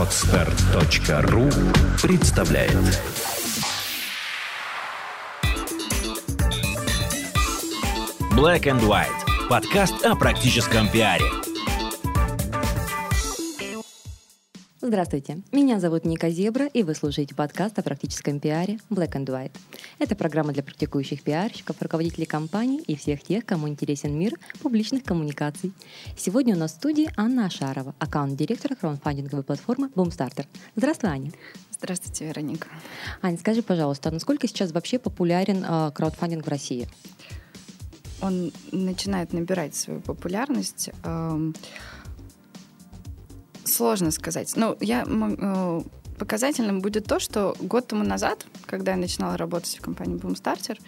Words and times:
Отстар.ру 0.00 1.50
представляет 2.00 2.72
Black 8.34 8.62
and 8.62 8.80
White. 8.80 9.08
Подкаст 9.50 10.02
о 10.06 10.16
практическом 10.16 10.88
пиаре. 10.88 11.26
Здравствуйте, 14.80 15.42
меня 15.52 15.78
зовут 15.78 16.06
Ника 16.06 16.30
Зебра, 16.30 16.64
и 16.64 16.82
вы 16.82 16.94
слушаете 16.94 17.34
подкаст 17.34 17.78
о 17.78 17.82
практическом 17.82 18.40
пиаре 18.40 18.78
Black 18.88 19.12
and 19.12 19.26
White. 19.26 19.52
Это 20.00 20.16
программа 20.16 20.54
для 20.54 20.62
практикующих 20.62 21.22
пиарщиков, 21.22 21.76
руководителей 21.82 22.24
компаний 22.24 22.82
и 22.86 22.96
всех 22.96 23.22
тех, 23.22 23.44
кому 23.44 23.68
интересен 23.68 24.18
мир 24.18 24.32
публичных 24.62 25.04
коммуникаций. 25.04 25.74
Сегодня 26.16 26.56
у 26.56 26.58
нас 26.58 26.72
в 26.72 26.76
студии 26.76 27.10
Анна 27.18 27.44
Ашарова, 27.44 27.94
аккаунт-директора 27.98 28.76
краундфандинговой 28.76 29.44
платформы 29.44 29.88
Boomstarter. 29.88 30.46
Здравствуй, 30.74 31.10
Аня. 31.10 31.32
Здравствуйте, 31.70 32.24
Вероника. 32.28 32.68
Аня, 33.20 33.36
скажи, 33.36 33.62
пожалуйста, 33.62 34.08
а 34.08 34.12
насколько 34.12 34.48
сейчас 34.48 34.72
вообще 34.72 34.98
популярен 34.98 35.62
э, 35.68 35.90
краудфандинг 35.94 36.46
в 36.46 36.48
России? 36.48 36.88
Он 38.22 38.52
начинает 38.72 39.34
набирать 39.34 39.74
свою 39.74 40.00
популярность. 40.00 40.88
Эм, 41.04 41.54
сложно 43.64 44.10
сказать. 44.12 44.50
Ну, 44.56 44.78
я 44.80 45.04
э, 45.06 45.80
показательным 46.20 46.80
будет 46.80 47.06
то, 47.06 47.18
что 47.18 47.56
год 47.58 47.88
тому 47.88 48.04
назад, 48.04 48.46
когда 48.66 48.92
я 48.92 48.98
начинала 48.98 49.36
работать 49.38 49.78
в 49.78 49.80
компании 49.80 50.18
Boomstarter, 50.18 50.78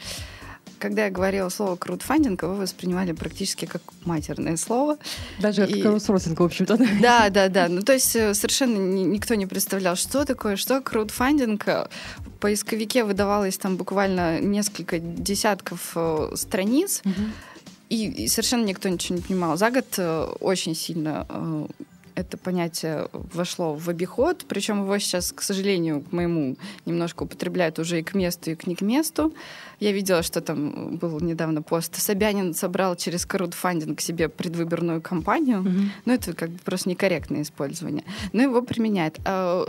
когда 0.79 1.05
я 1.05 1.11
говорила 1.11 1.49
слово 1.49 1.77
краудфандинг, 1.77 2.43
его 2.43 2.55
воспринимали 2.55 3.13
практически 3.13 3.65
как 3.65 3.83
матерное 4.05 4.57
слово. 4.57 4.99
Даже 5.41 5.65
и... 5.65 5.73
как 5.73 5.83
краудсорсинг, 5.83 6.41
в 6.41 6.43
общем-то. 6.43 6.77
Да, 7.01 7.31
да, 7.31 7.49
да. 7.49 7.69
Ну, 7.69 7.83
то 7.83 7.93
есть 7.93 8.15
э, 8.17 8.35
совершенно 8.35 8.77
никто 8.79 9.35
не 9.35 9.47
представлял, 9.47 9.97
что 9.97 10.25
такое, 10.25 10.57
что 10.57 10.81
краудфандинг. 10.81 11.65
В 11.65 11.89
поисковике 12.41 13.05
выдавалось 13.05 13.57
там 13.57 13.77
буквально 13.77 14.41
несколько 14.41 14.99
десятков 14.99 15.93
э, 15.95 16.33
страниц, 16.35 17.03
угу. 17.05 17.23
и, 17.89 18.25
и 18.25 18.29
совершенно 18.29 18.65
никто 18.65 18.89
ничего 18.89 19.17
не 19.17 19.23
понимал. 19.23 19.57
За 19.57 19.71
год 19.71 19.87
э, 19.97 20.25
очень 20.41 20.75
сильно 20.75 21.27
это 22.15 22.37
понятие 22.37 23.09
вошло 23.13 23.75
в 23.75 23.89
обиход, 23.89 24.45
причем 24.49 24.83
его 24.83 24.99
сейчас, 24.99 25.33
к 25.33 25.43
сожалению, 25.43 26.03
к 26.03 26.13
моему, 26.13 26.57
немножко 26.87 27.25
употребляют 27.25 27.79
уже 27.79 28.01
и 28.01 28.03
к 28.03 28.15
месту, 28.15 28.51
и 28.51 28.55
к 28.55 28.67
не 28.67 28.75
к 28.75 28.83
месту. 28.83 29.35
Я 29.81 29.93
видела, 29.93 30.23
что 30.23 30.41
там 30.41 30.97
был 30.97 31.21
недавно 31.21 31.63
пост. 31.63 31.97
Собянин 31.97 32.55
собрал 32.55 32.97
через 32.97 33.27
краудфандинг 33.27 34.01
себе 34.01 34.29
предвыборную 34.29 35.01
кампанию. 35.01 35.63
Mm-hmm. 35.63 35.89
Ну, 36.05 36.13
это 36.13 36.33
как 36.35 36.51
бы 36.51 36.59
просто 36.59 36.89
некорректное 36.89 37.43
использование. 37.43 38.05
Но 38.33 38.43
его 38.43 38.63
применяет. 38.63 39.19
А, 39.25 39.67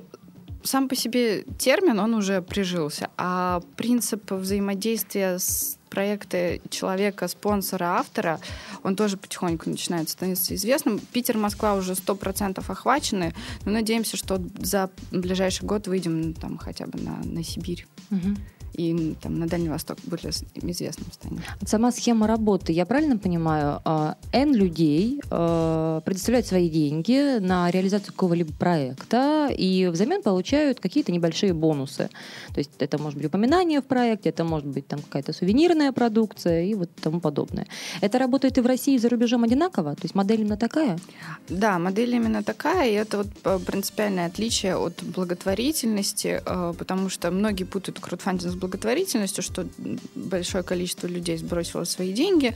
сам 0.64 0.88
по 0.88 0.96
себе 0.96 1.44
термин, 1.58 2.00
он 2.00 2.14
уже 2.14 2.42
прижился, 2.42 3.10
а 3.18 3.62
принцип 3.76 4.32
взаимодействия 4.32 5.40
с 5.40 5.78
проекты 5.94 6.60
человека, 6.72 7.28
спонсора, 7.28 8.00
автора, 8.00 8.40
он 8.82 8.96
тоже 8.96 9.16
потихоньку 9.16 9.70
начинает 9.70 10.10
становиться 10.10 10.56
известным. 10.56 11.00
Питер, 11.00 11.38
Москва 11.38 11.76
уже 11.76 11.94
100% 11.94 12.64
охвачены, 12.68 13.36
но 13.66 13.72
надеемся, 13.72 14.18
что 14.18 14.42
за 14.58 14.90
ближайший 15.12 15.66
год 15.66 15.88
выйдем 15.88 16.34
там 16.34 16.58
хотя 16.58 16.88
бы 16.88 17.00
на, 17.00 17.18
на 17.24 17.44
Сибирь. 17.44 17.86
Угу 18.10 18.36
и 18.74 19.16
там, 19.22 19.40
на 19.40 19.48
Дальний 19.48 19.70
Восток 19.70 19.98
более 20.06 20.32
известным 20.32 21.12
станет. 21.12 21.42
Сама 21.66 21.92
схема 21.92 22.28
работы, 22.28 22.72
я 22.72 22.86
правильно 22.86 23.18
понимаю, 23.18 23.82
а, 23.86 24.16
N 24.32 24.54
людей 24.54 25.22
а, 25.30 26.02
предоставляют 26.02 26.48
свои 26.48 26.70
деньги 26.70 27.40
на 27.40 27.70
реализацию 27.72 28.14
какого-либо 28.14 28.54
проекта 28.54 29.50
и 29.56 29.88
взамен 29.88 30.22
получают 30.22 30.80
какие-то 30.80 31.12
небольшие 31.12 31.54
бонусы. 31.54 32.10
То 32.54 32.60
есть 32.60 32.72
это 32.80 32.98
может 32.98 33.18
быть 33.18 33.28
упоминание 33.28 33.82
в 33.82 33.86
проекте, 33.86 34.30
это 34.30 34.44
может 34.44 34.68
быть 34.68 34.88
там 34.88 35.02
какая-то 35.02 35.34
сувенирная 35.34 35.92
продукция 35.92 36.64
и 36.64 36.74
вот 36.74 36.90
тому 36.96 37.20
подобное. 37.20 37.68
Это 38.02 38.20
работает 38.20 38.58
и 38.58 38.62
в 38.62 38.66
России, 38.66 38.96
и 38.96 39.00
за 39.00 39.10
рубежом 39.10 39.44
одинаково? 39.44 39.96
То 39.96 40.04
есть 40.04 40.16
модель 40.16 40.42
именно 40.42 40.58
такая? 40.58 40.98
Да, 41.50 41.80
модель 41.80 42.16
именно 42.16 42.44
такая, 42.44 42.90
и 42.90 42.94
это 42.94 43.18
вот 43.18 43.28
э, 43.44 43.60
принципиальное 43.66 44.28
отличие 44.28 44.76
от 44.76 45.04
благотворительности, 45.04 46.42
э, 46.46 46.74
потому 46.78 47.10
что 47.10 47.32
многие 47.32 47.66
путают 47.66 48.00
краудфандинг 48.00 48.52
с 48.52 48.56
благотворительностью, 48.64 49.44
что 49.44 49.66
большое 50.16 50.64
количество 50.64 51.08
людей 51.08 51.38
сбросило 51.38 51.84
свои 51.86 52.14
деньги 52.14 52.56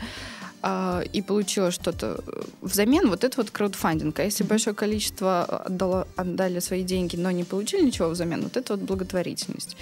э, 0.63 1.03
и 1.13 1.21
получило 1.21 1.71
что-то 1.71 2.23
взамен. 2.61 3.09
Вот 3.09 3.23
это 3.23 3.37
вот 3.37 3.51
краудфандинг. 3.51 4.19
А 4.19 4.23
если 4.23 4.43
большое 4.43 4.75
количество 4.75 5.43
отдало, 5.43 6.07
отдали 6.15 6.59
свои 6.59 6.83
деньги, 6.83 7.17
но 7.17 7.31
не 7.31 7.43
получили 7.43 7.85
ничего 7.85 8.09
взамен, 8.09 8.41
вот 8.43 8.57
это 8.57 8.75
вот 8.75 8.85
благотворительность. 8.85 9.77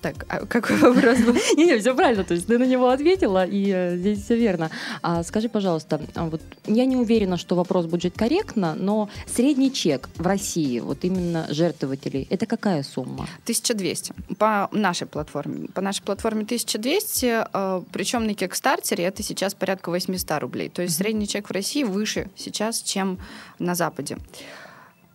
Так, 0.00 0.24
а 0.28 0.46
какой 0.46 0.76
вопрос 0.78 1.18
был? 1.18 1.34
Не, 1.56 1.78
все 1.78 1.94
правильно, 1.94 2.24
то 2.24 2.34
есть 2.34 2.46
ты 2.46 2.58
на 2.58 2.64
него 2.64 2.88
ответила, 2.88 3.44
и 3.44 3.70
э, 3.70 3.96
здесь 3.96 4.24
все 4.24 4.36
верно. 4.36 4.70
А, 5.02 5.22
скажи, 5.22 5.48
пожалуйста, 5.48 6.00
а 6.14 6.24
вот 6.24 6.40
я 6.66 6.86
не 6.86 6.96
уверена, 6.96 7.36
что 7.36 7.54
вопрос 7.54 7.86
будет 7.86 8.16
корректно, 8.16 8.74
но 8.74 9.10
средний 9.26 9.72
чек 9.72 10.08
в 10.16 10.26
России, 10.26 10.80
вот 10.80 11.04
именно 11.04 11.46
жертвователей, 11.50 12.26
это 12.30 12.46
какая 12.46 12.82
сумма? 12.82 13.28
1200 13.42 14.14
по 14.38 14.68
нашей 14.72 15.06
платформе. 15.06 15.68
По 15.74 15.82
нашей 15.82 16.02
платформе 16.02 16.44
1200, 16.44 17.46
э, 17.52 17.82
причем 17.92 18.26
на 18.26 18.34
Кикстартере 18.34 19.04
это 19.04 19.22
сейчас 19.22 19.54
порядка 19.54 19.90
800 19.90 20.40
рублей. 20.40 20.70
То 20.70 20.82
есть 20.82 20.96
средний 20.96 21.28
чек 21.28 21.48
в 21.48 21.52
России 21.52 21.84
выше 21.84 22.30
сейчас, 22.36 22.80
чем 22.80 23.18
на 23.58 23.74
Западе. 23.74 24.16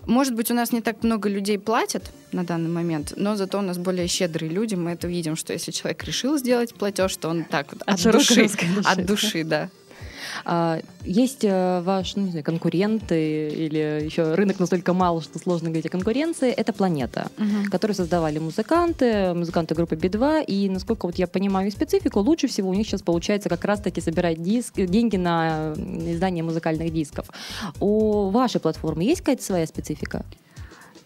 Может 0.05 0.35
быть, 0.35 0.51
у 0.51 0.53
нас 0.53 0.71
не 0.71 0.81
так 0.81 1.03
много 1.03 1.29
людей 1.29 1.57
платят 1.57 2.11
на 2.31 2.43
данный 2.43 2.69
момент, 2.69 3.13
но 3.15 3.35
зато 3.35 3.59
у 3.59 3.61
нас 3.61 3.77
более 3.77 4.07
щедрые 4.07 4.51
люди. 4.51 4.75
Мы 4.75 4.91
это 4.91 5.07
видим, 5.07 5.35
что 5.35 5.53
если 5.53 5.71
человек 5.71 6.03
решил 6.03 6.37
сделать 6.37 6.73
платеж, 6.75 7.15
то 7.17 7.29
он 7.29 7.43
так 7.43 7.73
вот 7.73 7.81
от, 7.85 8.05
от 8.05 8.11
души, 8.11 8.49
от 8.83 9.05
души, 9.05 9.43
да. 9.43 9.69
А, 10.43 10.79
есть 11.03 11.43
э, 11.43 11.81
ваш, 11.81 12.15
ну, 12.15 12.23
не 12.23 12.31
знаю, 12.31 12.43
конкуренты 12.43 13.49
или 13.49 14.05
еще 14.05 14.33
рынок 14.35 14.59
настолько 14.59 14.93
мал, 14.93 15.21
что 15.21 15.39
сложно 15.39 15.69
говорить 15.69 15.85
о 15.85 15.89
конкуренции. 15.89 16.51
Это 16.51 16.73
планета, 16.73 17.27
угу. 17.37 17.69
которую 17.71 17.95
создавали 17.95 18.39
музыканты, 18.39 19.33
музыканты 19.33 19.75
группы 19.75 19.95
Би-2. 19.95 20.45
И 20.45 20.69
насколько 20.69 21.05
вот 21.05 21.15
я 21.15 21.27
понимаю 21.27 21.71
специфику, 21.71 22.19
лучше 22.19 22.47
всего 22.47 22.69
у 22.69 22.73
них 22.73 22.87
сейчас 22.87 23.01
получается 23.01 23.49
как 23.49 23.63
раз-таки 23.65 24.01
собирать 24.01 24.41
диск, 24.41 24.75
деньги 24.75 25.17
на 25.17 25.73
издание 25.73 26.43
музыкальных 26.43 26.93
дисков. 26.93 27.27
У 27.79 28.29
вашей 28.29 28.59
платформы 28.59 29.03
есть 29.03 29.21
какая-то 29.21 29.43
своя 29.43 29.65
специфика? 29.67 30.25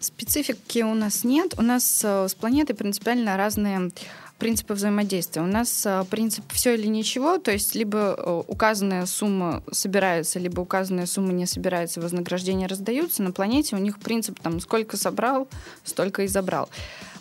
Специфики 0.00 0.82
у 0.82 0.94
нас 0.94 1.24
нет. 1.24 1.54
У 1.58 1.62
нас 1.62 2.00
э, 2.02 2.26
с 2.26 2.34
планетой 2.34 2.74
принципиально 2.74 3.36
разные 3.36 3.90
принципы 4.40 4.74
взаимодействия. 4.74 5.42
У 5.42 5.46
нас 5.46 5.84
а, 5.86 6.04
принцип 6.04 6.44
все 6.52 6.74
или 6.74 6.86
ничего, 6.86 7.38
то 7.38 7.52
есть 7.52 7.76
либо 7.76 8.16
э, 8.18 8.42
указанная 8.48 9.06
сумма 9.06 9.62
собирается, 9.70 10.40
либо 10.40 10.60
указанная 10.60 11.06
сумма 11.06 11.32
не 11.32 11.46
собирается, 11.46 12.00
вознаграждения 12.00 12.66
раздаются. 12.66 13.22
На 13.22 13.30
планете 13.30 13.76
у 13.76 13.78
них 13.78 14.00
принцип 14.00 14.40
там 14.40 14.58
сколько 14.58 14.96
собрал, 14.96 15.46
столько 15.84 16.22
и 16.22 16.26
забрал. 16.26 16.68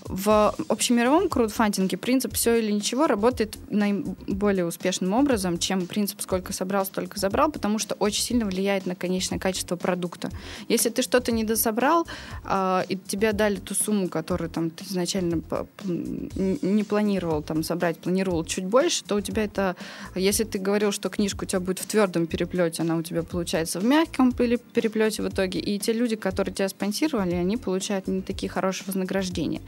В 0.09 0.55
общемировом 0.67 1.29
краудфандинге 1.29 1.95
принцип 1.95 2.33
«все 2.33 2.55
или 2.55 2.71
ничего» 2.71 3.05
работает 3.05 3.59
наиболее 3.69 4.65
успешным 4.65 5.13
образом, 5.13 5.59
чем 5.59 5.85
принцип 5.85 6.21
«сколько 6.21 6.51
собрал, 6.51 6.83
столько 6.83 7.19
забрал», 7.19 7.51
потому 7.51 7.77
что 7.77 7.93
очень 7.93 8.23
сильно 8.23 8.45
влияет 8.45 8.87
на 8.87 8.95
конечное 8.95 9.37
качество 9.37 9.75
продукта. 9.75 10.31
Если 10.67 10.89
ты 10.89 11.03
что-то 11.03 11.31
не 11.31 11.43
дособрал, 11.43 12.07
э, 12.43 12.81
и 12.89 12.97
тебе 12.97 13.33
дали 13.33 13.57
ту 13.57 13.75
сумму, 13.75 14.09
которую 14.09 14.49
там, 14.49 14.71
ты 14.71 14.83
изначально 14.85 15.43
не 15.83 16.83
планировал 16.83 17.43
там, 17.43 17.61
собрать, 17.61 17.99
планировал 17.99 18.43
чуть 18.45 18.65
больше, 18.65 19.03
то 19.03 19.13
у 19.13 19.21
тебя 19.21 19.43
это... 19.43 19.75
Если 20.15 20.43
ты 20.43 20.57
говорил, 20.57 20.91
что 20.91 21.09
книжка 21.09 21.43
у 21.43 21.45
тебя 21.45 21.59
будет 21.59 21.77
в 21.77 21.85
твердом 21.85 22.25
переплете, 22.25 22.81
она 22.81 22.95
у 22.95 23.03
тебя 23.03 23.21
получается 23.21 23.79
в 23.79 23.85
мягком 23.85 24.31
переплете 24.31 25.21
в 25.21 25.29
итоге, 25.29 25.59
и 25.59 25.77
те 25.77 25.93
люди, 25.93 26.15
которые 26.15 26.51
тебя 26.51 26.67
спонсировали, 26.67 27.35
они 27.35 27.57
получают 27.57 28.07
не 28.07 28.23
такие 28.23 28.49
хорошие 28.49 28.87
вознаграждения. 28.87 29.61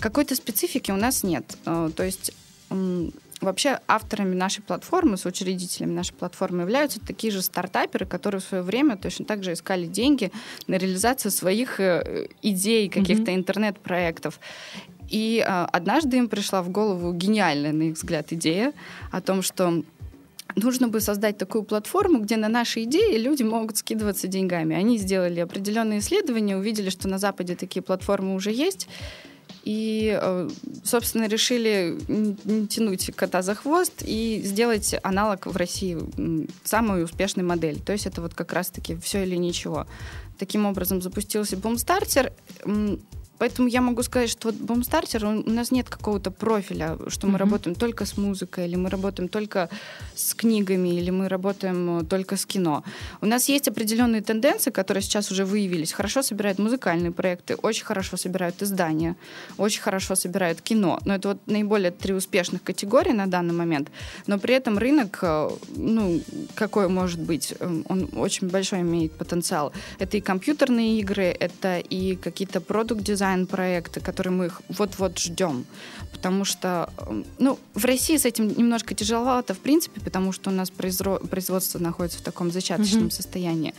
Какой-то 0.00 0.34
специфики 0.34 0.90
у 0.90 0.96
нас 0.96 1.22
нет. 1.22 1.56
Э, 1.66 1.90
то 1.94 2.02
есть 2.02 2.32
Вообще 3.40 3.78
авторами 3.86 4.34
нашей 4.34 4.62
платформы, 4.62 5.16
соучредителями 5.16 5.92
нашей 5.92 6.12
платформы 6.14 6.62
являются 6.62 6.98
такие 6.98 7.32
же 7.32 7.40
стартаперы, 7.40 8.04
которые 8.04 8.40
в 8.40 8.44
свое 8.44 8.64
время 8.64 8.96
точно 8.96 9.26
так 9.26 9.44
же 9.44 9.52
искали 9.52 9.86
деньги 9.86 10.32
на 10.66 10.74
реализацию 10.74 11.30
своих 11.30 11.78
э, 11.78 12.26
идей, 12.42 12.88
каких-то 12.88 13.30
mm-hmm. 13.30 13.36
интернет-проектов. 13.36 14.40
И 15.08 15.42
а, 15.46 15.66
однажды 15.66 16.18
им 16.18 16.28
пришла 16.28 16.62
в 16.62 16.68
голову 16.68 17.12
гениальная, 17.12 17.72
на 17.72 17.84
их 17.84 17.94
взгляд, 17.94 18.32
идея 18.32 18.72
о 19.12 19.20
том, 19.20 19.42
что 19.42 19.84
нужно 20.56 20.88
бы 20.88 21.00
создать 21.00 21.38
такую 21.38 21.62
платформу, 21.62 22.20
где 22.20 22.36
на 22.36 22.48
наши 22.48 22.82
идеи 22.82 23.16
люди 23.16 23.44
могут 23.44 23.76
скидываться 23.76 24.26
деньгами. 24.26 24.74
Они 24.74 24.98
сделали 24.98 25.40
определенные 25.40 26.00
исследования, 26.00 26.56
увидели, 26.56 26.90
что 26.90 27.08
на 27.08 27.18
Западе 27.18 27.54
такие 27.54 27.82
платформы 27.82 28.34
уже 28.34 28.50
есть, 28.50 28.88
И, 29.64 30.18
э, 30.20 30.48
собственно, 30.84 31.28
решили 31.28 31.98
не 32.08 32.66
тянуть 32.66 33.10
кота 33.14 33.42
за 33.42 33.54
хвост 33.54 34.02
и 34.04 34.40
сделать 34.44 34.94
аналог 35.02 35.46
в 35.46 35.56
России 35.56 35.98
самой 36.64 37.04
успешной 37.04 37.44
модель. 37.44 37.80
То 37.80 37.92
есть 37.92 38.06
это 38.06 38.20
вот 38.20 38.34
как 38.34 38.52
раз-таки 38.52 38.96
все 38.96 39.24
или 39.24 39.36
ничего. 39.36 39.86
Таким 40.38 40.66
образом 40.66 41.02
запустился 41.02 41.56
Boomstarter. 41.56 42.32
Поэтому 43.38 43.68
я 43.68 43.80
могу 43.80 44.02
сказать, 44.02 44.30
что 44.30 44.48
вот 44.48 44.56
Бомстартер, 44.56 45.24
у 45.24 45.50
нас 45.50 45.70
нет 45.70 45.88
какого-то 45.88 46.30
профиля, 46.30 46.98
что 47.08 47.26
мы 47.26 47.34
mm-hmm. 47.34 47.38
работаем 47.38 47.76
только 47.76 48.04
с 48.04 48.16
музыкой, 48.16 48.66
или 48.66 48.76
мы 48.76 48.90
работаем 48.90 49.28
только 49.28 49.68
с 50.14 50.34
книгами, 50.34 50.88
или 50.88 51.10
мы 51.10 51.28
работаем 51.28 52.00
э, 52.00 52.04
только 52.04 52.36
с 52.36 52.46
кино. 52.46 52.82
У 53.20 53.26
нас 53.26 53.48
есть 53.48 53.68
определенные 53.68 54.22
тенденции, 54.22 54.70
которые 54.70 55.02
сейчас 55.02 55.30
уже 55.30 55.44
выявились. 55.44 55.92
Хорошо 55.92 56.22
собирают 56.22 56.58
музыкальные 56.58 57.12
проекты, 57.12 57.54
очень 57.54 57.84
хорошо 57.84 58.16
собирают 58.16 58.62
издания, 58.62 59.16
очень 59.56 59.82
хорошо 59.82 60.16
собирают 60.16 60.60
кино. 60.60 60.98
Но 61.04 61.14
это 61.14 61.28
вот 61.28 61.38
наиболее 61.46 61.90
три 61.90 62.14
успешных 62.14 62.62
категории 62.62 63.12
на 63.12 63.26
данный 63.26 63.54
момент. 63.54 63.88
Но 64.26 64.38
при 64.38 64.54
этом 64.54 64.78
рынок, 64.78 65.18
э, 65.22 65.50
ну, 65.76 66.20
какой 66.54 66.88
может 66.88 67.20
быть, 67.20 67.54
э, 67.58 67.82
он 67.88 68.08
очень 68.16 68.48
большой 68.48 68.80
имеет 68.80 69.12
потенциал. 69.12 69.72
Это 70.00 70.16
и 70.16 70.20
компьютерные 70.20 70.98
игры, 71.00 71.24
это 71.24 71.78
и 71.78 72.16
какие-то 72.16 72.60
продукт-дизайн, 72.60 73.27
дизайн-проекты, 73.28 74.00
которые 74.00 74.32
мы 74.32 74.46
их 74.46 74.62
вот-вот 74.68 75.18
ждем. 75.18 75.64
Потому 76.12 76.44
что, 76.44 76.90
ну, 77.38 77.58
в 77.74 77.84
России 77.84 78.16
с 78.16 78.24
этим 78.24 78.48
немножко 78.48 78.94
тяжеловато, 78.94 79.54
в 79.54 79.58
принципе, 79.58 80.00
потому 80.00 80.32
что 80.32 80.50
у 80.50 80.52
нас 80.52 80.70
производство 80.70 81.78
находится 81.78 82.18
в 82.18 82.22
таком 82.22 82.50
зачаточном 82.50 83.04
mm-hmm. 83.04 83.10
состоянии. 83.10 83.74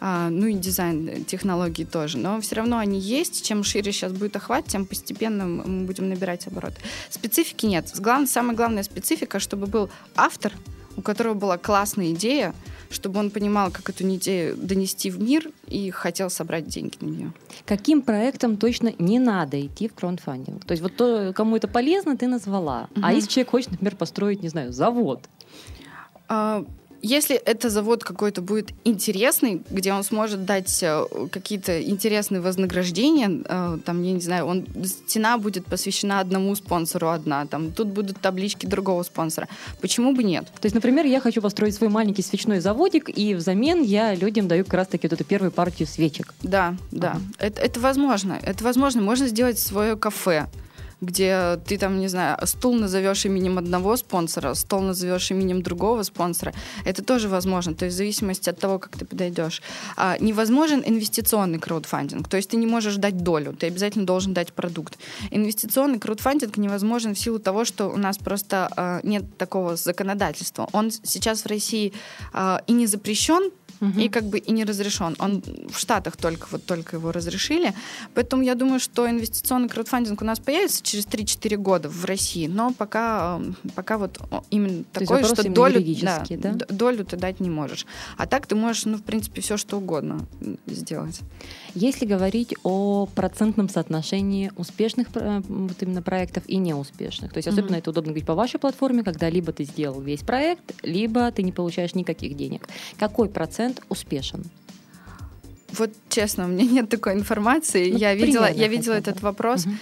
А, 0.00 0.28
ну 0.28 0.46
и 0.46 0.54
дизайн, 0.54 1.24
технологии 1.24 1.84
тоже. 1.84 2.18
Но 2.18 2.40
все 2.40 2.56
равно 2.56 2.78
они 2.78 2.98
есть. 2.98 3.44
Чем 3.44 3.64
шире 3.64 3.92
сейчас 3.92 4.12
будет 4.12 4.36
охват, 4.36 4.66
тем 4.66 4.86
постепенно 4.86 5.46
мы 5.46 5.86
будем 5.86 6.08
набирать 6.08 6.46
обороты. 6.46 6.80
Специфики 7.10 7.66
нет. 7.66 7.90
Главное, 7.98 8.26
самая 8.26 8.56
главная 8.56 8.82
специфика, 8.82 9.38
чтобы 9.38 9.66
был 9.66 9.90
автор, 10.14 10.52
у 10.96 11.02
которого 11.02 11.34
была 11.34 11.58
классная 11.58 12.12
идея, 12.12 12.54
чтобы 12.94 13.20
он 13.20 13.30
понимал, 13.30 13.70
как 13.70 13.90
эту 13.90 14.04
идею 14.14 14.56
донести 14.56 15.10
в 15.10 15.20
мир 15.20 15.50
и 15.66 15.90
хотел 15.90 16.30
собрать 16.30 16.66
деньги 16.66 16.96
на 17.00 17.06
нее. 17.06 17.32
Каким 17.66 18.02
проектом 18.02 18.56
точно 18.56 18.92
не 18.98 19.18
надо 19.18 19.60
идти 19.64 19.88
в 19.88 19.94
краундфандинг? 19.94 20.64
То 20.64 20.72
есть 20.72 20.82
вот 20.82 20.96
то, 20.96 21.32
кому 21.34 21.56
это 21.56 21.68
полезно, 21.68 22.16
ты 22.16 22.26
назвала. 22.26 22.88
Угу. 22.92 23.00
А 23.02 23.12
если 23.12 23.28
человек 23.28 23.50
хочет, 23.50 23.70
например, 23.72 23.96
построить, 23.96 24.42
не 24.42 24.48
знаю, 24.48 24.72
завод? 24.72 25.28
А, 26.28 26.64
если 27.04 27.36
это 27.36 27.68
завод 27.68 28.02
какой-то 28.02 28.40
будет 28.40 28.70
интересный, 28.84 29.62
где 29.70 29.92
он 29.92 30.04
сможет 30.04 30.46
дать 30.46 30.82
э, 30.82 31.04
какие-то 31.30 31.82
интересные 31.82 32.40
вознаграждения, 32.40 33.42
э, 33.44 33.78
там, 33.84 34.02
я 34.02 34.12
не 34.12 34.20
знаю, 34.20 34.46
он, 34.46 34.66
стена 34.84 35.36
будет 35.36 35.66
посвящена 35.66 36.20
одному 36.20 36.54
спонсору 36.56 37.08
одна, 37.08 37.44
там, 37.44 37.72
тут 37.72 37.88
будут 37.88 38.20
таблички 38.20 38.64
другого 38.64 39.02
спонсора. 39.02 39.48
Почему 39.82 40.14
бы 40.14 40.24
нет? 40.24 40.46
То 40.46 40.66
есть, 40.66 40.74
например, 40.74 41.04
я 41.04 41.20
хочу 41.20 41.42
построить 41.42 41.74
свой 41.74 41.90
маленький 41.90 42.22
свечной 42.22 42.60
заводик, 42.60 43.10
и 43.14 43.34
взамен 43.34 43.82
я 43.82 44.14
людям 44.14 44.48
даю 44.48 44.64
как 44.64 44.74
раз-таки 44.74 45.06
вот 45.06 45.12
эту 45.12 45.24
первую 45.24 45.52
партию 45.52 45.86
свечек. 45.86 46.32
Да, 46.42 46.74
да. 46.90 47.10
Ага. 47.10 47.20
Это, 47.38 47.60
это 47.60 47.80
возможно. 47.80 48.38
Это 48.42 48.64
возможно. 48.64 49.02
Можно 49.02 49.28
сделать 49.28 49.58
свое 49.58 49.96
кафе 49.96 50.46
где 51.04 51.58
ты 51.66 51.78
там, 51.78 51.98
не 51.98 52.08
знаю, 52.08 52.38
стул 52.46 52.74
назовешь 52.74 53.24
именем 53.24 53.58
одного 53.58 53.96
спонсора, 53.96 54.54
стол 54.54 54.80
назовешь 54.80 55.30
именем 55.30 55.62
другого 55.62 56.02
спонсора. 56.02 56.54
Это 56.84 57.02
тоже 57.02 57.28
возможно, 57.28 57.74
то 57.74 57.84
есть 57.84 57.94
в 57.94 57.98
зависимости 57.98 58.50
от 58.50 58.58
того, 58.58 58.78
как 58.78 58.96
ты 58.96 59.04
подойдешь. 59.04 59.62
А, 59.96 60.16
невозможен 60.18 60.82
инвестиционный 60.84 61.58
краудфандинг, 61.58 62.28
то 62.28 62.36
есть 62.36 62.50
ты 62.50 62.56
не 62.56 62.66
можешь 62.66 62.96
дать 62.96 63.22
долю, 63.22 63.52
ты 63.52 63.66
обязательно 63.66 64.06
должен 64.06 64.34
дать 64.34 64.52
продукт. 64.52 64.98
Инвестиционный 65.30 65.98
краудфандинг 65.98 66.56
невозможен 66.56 67.14
в 67.14 67.18
силу 67.18 67.38
того, 67.38 67.64
что 67.64 67.88
у 67.88 67.96
нас 67.96 68.18
просто 68.18 68.68
а, 68.76 69.00
нет 69.02 69.36
такого 69.38 69.76
законодательства. 69.76 70.68
Он 70.72 70.90
сейчас 70.90 71.42
в 71.42 71.46
России 71.46 71.92
а, 72.32 72.62
и 72.66 72.72
не 72.72 72.86
запрещен, 72.86 73.50
угу. 73.88 74.00
и 74.00 74.08
как 74.08 74.24
бы 74.24 74.38
и 74.38 74.52
не 74.52 74.64
разрешен. 74.64 75.16
Он 75.18 75.42
в 75.68 75.78
Штатах 75.78 76.16
только 76.16 76.46
вот 76.50 76.64
только 76.64 76.96
его 76.96 77.12
разрешили. 77.12 77.72
Поэтому 78.14 78.42
я 78.42 78.54
думаю, 78.54 78.80
что 78.80 79.08
инвестиционный 79.08 79.68
краудфандинг 79.68 80.22
у 80.22 80.24
нас 80.24 80.38
появится 80.38 80.82
через 80.82 81.06
3-4 81.06 81.56
года 81.56 81.88
в 81.88 82.04
России, 82.04 82.46
но 82.46 82.72
пока, 82.72 83.40
пока 83.74 83.98
вот 83.98 84.18
именно 84.50 84.84
То 84.92 85.00
такой, 85.00 85.24
что 85.24 85.48
долю, 85.48 85.82
да, 86.02 86.24
да? 86.28 86.66
долю 86.68 87.04
ты 87.04 87.16
дать 87.16 87.40
не 87.40 87.50
можешь. 87.50 87.86
А 88.16 88.26
так 88.26 88.46
ты 88.46 88.54
можешь, 88.54 88.84
ну, 88.84 88.96
в 88.96 89.02
принципе, 89.02 89.40
все 89.40 89.56
что 89.56 89.78
угодно 89.78 90.26
сделать. 90.66 91.20
Если 91.74 92.06
говорить 92.06 92.54
о 92.62 93.06
процентном 93.06 93.68
соотношении 93.68 94.52
успешных 94.56 95.08
э, 95.14 95.42
вот 95.48 95.82
именно 95.82 96.02
проектов 96.02 96.44
и 96.46 96.56
неуспешных, 96.56 97.32
то 97.32 97.38
есть 97.38 97.48
особенно 97.48 97.74
mm-hmm. 97.74 97.78
это 97.78 97.90
удобно 97.90 98.10
говорить 98.10 98.26
по 98.26 98.34
вашей 98.34 98.60
платформе, 98.60 99.02
когда 99.02 99.28
либо 99.28 99.52
ты 99.52 99.64
сделал 99.64 100.00
весь 100.00 100.20
проект, 100.20 100.74
либо 100.82 101.30
ты 101.32 101.42
не 101.42 101.52
получаешь 101.52 101.94
никаких 101.94 102.36
денег. 102.36 102.68
Какой 102.98 103.28
процент 103.28 103.73
успешен? 103.88 104.44
Вот 105.78 105.90
честно, 106.08 106.44
у 106.44 106.48
меня 106.48 106.64
нет 106.70 106.88
такой 106.88 107.14
информации. 107.14 107.90
Ну, 107.90 107.98
я 107.98 108.14
видела, 108.14 108.50
я 108.50 108.68
видела 108.68 108.94
этот 108.94 109.22
вопрос. 109.22 109.66
Угу. 109.66 109.74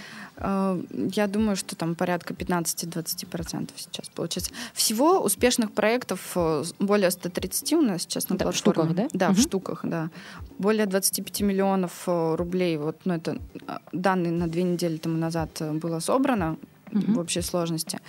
Я 1.15 1.29
думаю, 1.29 1.57
что 1.57 1.77
там 1.77 1.95
порядка 1.95 2.35
15-20% 2.35 3.71
сейчас 3.77 4.09
получается. 4.09 4.51
Всего 4.73 5.21
успешных 5.21 5.71
проектов 5.71 6.33
э, 6.35 6.65
более 6.81 7.11
130 7.11 7.73
у 7.75 7.81
нас 7.83 8.03
сейчас 8.03 8.29
на 8.29 8.37
да, 8.37 8.47
платформе. 8.47 8.53
В 8.53 8.57
штуках, 8.57 9.11
да? 9.13 9.19
Да, 9.19 9.27
угу. 9.29 9.37
в 9.37 9.41
штуках, 9.41 9.81
да. 9.85 10.11
Более 10.59 10.87
25 10.87 11.43
миллионов 11.43 11.93
э, 12.07 12.35
рублей. 12.35 12.77
Вот, 12.77 12.97
ну, 13.05 13.15
это 13.15 13.39
данные 13.93 14.33
на 14.33 14.49
две 14.49 14.65
недели 14.65 14.97
тому 14.97 15.17
назад 15.17 15.63
было 15.75 16.01
собрано 16.01 16.57
угу. 16.91 17.13
в 17.13 17.19
общей 17.19 17.43
сложности. 17.43 18.01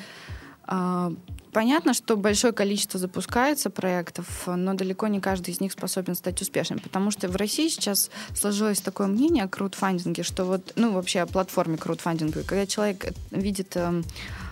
Понятно, 1.54 1.94
что 1.94 2.18
большое 2.18 2.52
количество 2.52 3.00
запускается 3.00 3.70
проектов, 3.70 4.48
но 4.48 4.74
далеко 4.74 5.08
не 5.08 5.20
каждый 5.20 5.52
из 5.52 5.62
них 5.62 5.72
способен 5.72 6.16
стать 6.16 6.42
успешным, 6.42 6.80
потому 6.80 7.12
что 7.12 7.28
в 7.28 7.36
России 7.36 7.68
сейчас 7.68 8.10
сложилось 8.36 8.82
такое 8.82 9.08
мнение 9.08 9.44
о 9.44 9.48
краудфандинге, 9.48 10.24
что 10.24 10.46
вот, 10.46 10.74
ну, 10.76 10.92
вообще 10.92 11.22
о 11.22 11.28
платформе 11.28 11.78
краудфандинга, 11.78 12.44
когда 12.44 12.66
человек 12.66 13.14
видит 13.30 13.78
эм, 13.78 14.04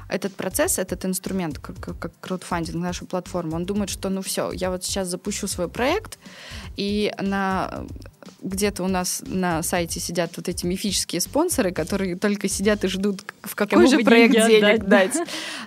этот 0.10 0.36
процесс, 0.36 0.78
этот 0.78 1.06
инструмент, 1.06 1.58
как, 1.58 1.80
как 1.80 2.12
краудфандинг, 2.20 2.78
нашу 2.78 3.06
платформу, 3.06 3.56
он 3.56 3.66
думает, 3.66 3.90
что 3.90 4.10
ну 4.10 4.22
все, 4.22 4.52
я 4.52 4.70
вот 4.70 4.84
сейчас 4.84 5.08
запущу 5.08 5.48
свой 5.48 5.70
проект, 5.70 6.20
и 6.78 7.12
на 7.20 7.86
где-то 8.42 8.84
у 8.84 8.88
нас 8.88 9.22
на 9.26 9.64
сайте 9.64 10.00
сидят 10.00 10.32
вот 10.36 10.50
эти 10.50 10.66
мифические 10.66 11.22
спонсоры, 11.22 11.72
которые 11.72 12.16
только 12.16 12.48
сидят 12.48 12.84
и 12.84 12.88
ждут, 12.88 13.24
в 13.44 13.56
какой 13.56 13.88
же 13.88 14.00
проект 14.00 14.34
денег 14.34 14.86
дать. 14.86 15.16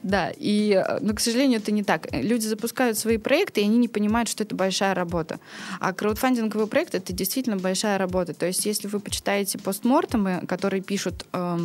Да, 0.02 0.30
и, 0.36 0.84
но, 1.00 1.14
к 1.14 1.20
сожалению, 1.20 1.60
это 1.60 1.72
не 1.72 1.82
так. 1.82 2.08
Люди 2.12 2.46
запускают 2.46 2.98
свои 2.98 3.16
проекты, 3.16 3.60
и 3.60 3.64
они 3.64 3.78
не 3.78 3.88
понимают, 3.88 4.28
что 4.28 4.42
это 4.42 4.54
большая 4.54 4.94
работа. 4.94 5.38
А 5.80 5.92
краудфандинговый 5.92 6.66
проект— 6.66 6.94
это 6.96 7.12
действительно 7.12 7.56
большая 7.56 7.98
работа. 7.98 8.34
То 8.34 8.46
есть 8.46 8.66
если 8.66 8.88
вы 8.88 9.00
почитаете 9.00 9.58
постмортемы, 9.58 10.42
которые 10.46 10.82
пишут 10.82 11.26
э, 11.32 11.58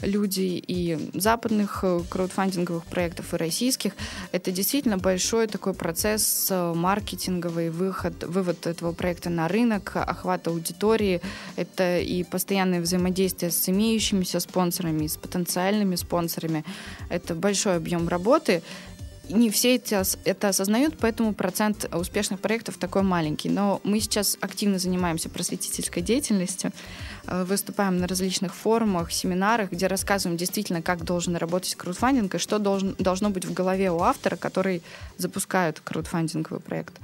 люди 0.00 0.62
и 0.66 0.98
западных 1.14 1.80
э, 1.82 2.00
краудфандинговых 2.08 2.84
проектов, 2.84 3.34
и 3.34 3.36
российских, 3.36 3.92
это 4.32 4.50
действительно 4.50 4.98
большой 4.98 5.46
такой 5.46 5.74
процесс 5.74 6.48
э, 6.50 6.72
маркетинговый, 6.74 7.70
выход, 7.70 8.24
вывод 8.24 8.66
этого 8.66 8.92
проекта 8.92 9.30
на 9.30 9.48
рынок, 9.48 9.92
охвата 9.94 10.50
аудитории, 10.54 11.20
это 11.56 11.98
и 11.98 12.24
постоянное 12.24 12.80
взаимодействие 12.80 13.50
с 13.50 13.68
имеющимися 13.68 14.40
спонсорами, 14.40 15.06
с 15.06 15.16
потенциальными 15.16 15.96
спонсорами. 15.96 16.64
Это 17.08 17.34
большой 17.34 17.76
объем 17.76 18.08
работы. 18.08 18.62
Не 19.30 19.48
все 19.48 19.76
эти, 19.76 19.96
это 20.28 20.48
осознают, 20.48 20.96
поэтому 21.00 21.32
процент 21.32 21.88
успешных 21.94 22.40
проектов 22.40 22.76
такой 22.76 23.02
маленький. 23.02 23.48
Но 23.48 23.80
мы 23.82 24.00
сейчас 24.00 24.36
активно 24.40 24.78
занимаемся 24.78 25.30
просветительской 25.30 26.02
деятельностью, 26.02 26.72
э, 27.26 27.44
выступаем 27.44 27.98
на 27.98 28.06
различных 28.06 28.54
форумах, 28.54 29.10
семинарах, 29.12 29.72
где 29.72 29.86
рассказываем 29.86 30.36
действительно, 30.36 30.82
как 30.82 31.04
должен 31.04 31.36
работать 31.36 31.74
краудфандинг 31.74 32.34
и 32.34 32.38
что 32.38 32.58
должен, 32.58 32.94
должно 32.98 33.30
быть 33.30 33.46
в 33.46 33.54
голове 33.54 33.90
у 33.90 34.00
автора, 34.00 34.36
который 34.36 34.82
запускает 35.16 35.80
краудфандинговый 35.80 36.60
проект. 36.60 36.94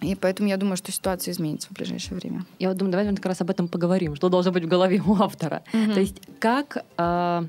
И 0.00 0.14
поэтому 0.14 0.48
я 0.48 0.56
думаю, 0.56 0.76
что 0.76 0.92
ситуация 0.92 1.32
изменится 1.32 1.68
в 1.68 1.72
ближайшее 1.72 2.16
время. 2.18 2.44
Я 2.58 2.68
вот 2.68 2.76
думаю, 2.76 2.92
давайте 2.92 3.16
как 3.16 3.26
раз 3.26 3.40
об 3.40 3.50
этом 3.50 3.68
поговорим, 3.68 4.14
что 4.16 4.28
должно 4.28 4.52
быть 4.52 4.64
в 4.64 4.68
голове 4.68 5.02
у 5.04 5.14
автора. 5.14 5.62
Угу. 5.72 5.92
То 5.92 6.00
есть 6.00 6.20
как 6.38 6.84
э, 6.96 7.42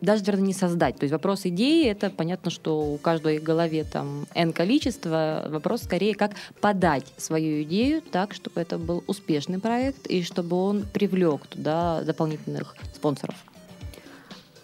даже, 0.00 0.22
наверное, 0.22 0.46
не 0.46 0.52
создать. 0.52 0.96
То 0.96 1.04
есть 1.04 1.12
вопрос 1.12 1.46
идеи, 1.46 1.86
это 1.88 2.10
понятно, 2.10 2.50
что 2.50 2.80
у 2.80 2.98
каждой 2.98 3.38
в 3.38 3.42
голове 3.42 3.84
там 3.84 4.26
N 4.34 4.52
количество. 4.52 5.46
Вопрос 5.48 5.82
скорее, 5.82 6.14
как 6.14 6.32
подать 6.60 7.06
свою 7.16 7.62
идею 7.62 8.02
так, 8.02 8.34
чтобы 8.34 8.60
это 8.60 8.78
был 8.78 9.02
успешный 9.06 9.58
проект 9.58 10.06
и 10.06 10.22
чтобы 10.22 10.56
он 10.56 10.84
привлек 10.92 11.46
туда 11.46 12.02
дополнительных 12.02 12.76
спонсоров. 12.94 13.36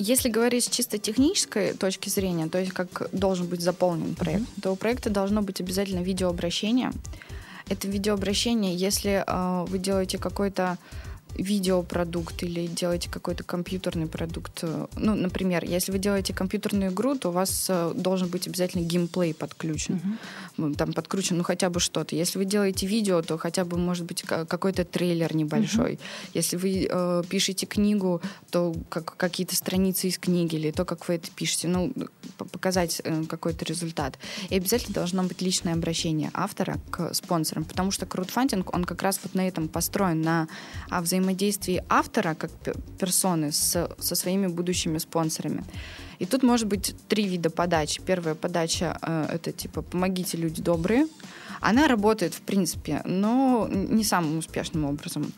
Если 0.05 0.29
говорить 0.29 0.65
с 0.65 0.69
чисто 0.69 0.99
технической 0.99 1.75
точки 1.75 2.09
зрения, 2.09 2.49
то 2.49 2.59
есть 2.59 2.73
как 2.73 3.09
должен 3.13 3.47
быть 3.47 3.61
заполнен 3.61 4.17
проект, 4.17 4.43
mm-hmm. 4.43 4.61
то 4.61 4.73
у 4.73 4.77
проекта 4.77 5.11
должно 5.11 5.43
быть 5.43 5.61
обязательно 5.61 6.01
видеообращение. 6.01 6.91
Это 7.69 7.87
видеообращение, 7.87 8.75
если 8.75 9.23
э, 9.25 9.65
вы 9.69 9.79
делаете 9.79 10.19
какой-то 10.19 10.77
видеопродукт 11.35 12.43
или 12.43 12.67
делаете 12.67 13.11
какой-то 13.11 13.45
компьютерный 13.45 14.07
продукт, 14.07 14.65
ну, 14.97 15.15
например, 15.15 15.65
если 15.65 15.93
вы 15.93 15.99
делаете 15.99 16.35
компьютерную 16.35 16.91
игру, 16.91 17.17
то 17.17 17.31
у 17.31 17.33
вас 17.33 17.67
э, 17.69 17.93
должен 17.95 18.29
быть 18.29 18.47
обязательно 18.47 18.83
геймплей 18.83 19.35
подключен, 19.35 20.01
uh-huh. 20.57 20.75
там 20.75 20.93
подкручен, 20.93 21.37
ну, 21.39 21.45
хотя 21.45 21.71
бы 21.71 21.81
что-то. 21.81 22.15
Если 22.15 22.39
вы 22.39 22.45
делаете 22.45 22.87
видео, 22.87 23.23
то 23.23 23.39
хотя 23.39 23.65
бы, 23.65 23.77
может 23.79 24.05
быть, 24.05 24.23
какой-то 24.23 24.85
трейлер 24.85 25.35
небольшой. 25.35 25.95
Uh-huh. 25.95 26.31
Если 26.35 26.57
вы 26.57 26.87
э, 26.91 27.23
пишете 27.29 27.67
книгу, 27.67 28.21
то 28.51 28.75
как, 28.89 29.17
какие-то 29.17 29.57
страницы 29.57 30.09
из 30.09 30.19
книги 30.19 30.57
или 30.57 30.71
то, 30.71 30.85
как 30.85 31.09
вы 31.09 31.15
это 31.15 31.31
пишете, 31.31 31.69
ну, 31.69 31.93
показать 32.37 33.01
э, 33.05 33.25
какой-то 33.25 33.65
результат. 33.65 34.19
И 34.51 34.57
обязательно 34.57 34.95
должно 34.95 35.23
быть 35.23 35.41
личное 35.43 35.75
обращение 35.75 36.31
автора 36.35 36.79
к 36.91 37.15
спонсорам, 37.15 37.65
потому 37.65 37.91
что 37.91 38.07
краудфандинг, 38.07 38.75
он 38.75 38.85
как 38.85 39.03
раз 39.03 39.21
вот 39.23 39.35
на 39.35 39.47
этом 39.47 39.69
построен, 39.69 40.21
на 40.21 40.49
взаимодействии 40.91 41.22
автора 41.89 42.35
как 42.35 42.51
персоны 42.99 43.53
с, 43.53 43.89
со 43.99 44.15
своими 44.15 44.47
будущими 44.47 44.99
спонсорами. 44.99 45.65
И 46.19 46.27
тут 46.27 46.43
может 46.43 46.69
быть 46.69 46.95
три 47.09 47.27
вида 47.27 47.51
подачи. 47.51 48.01
Первая 48.07 48.35
подача 48.35 48.97
э, 49.03 49.27
это 49.35 49.53
типа 49.53 49.83
помогите 49.83 50.37
люди 50.37 50.63
добрые, 50.63 51.07
она 51.63 51.87
работает, 51.87 52.35
в 52.35 52.41
принципе, 52.41 53.03
но 53.05 53.69
не 53.71 54.03
самым 54.03 54.39
успешным 54.39 54.85
образом. 54.85 55.33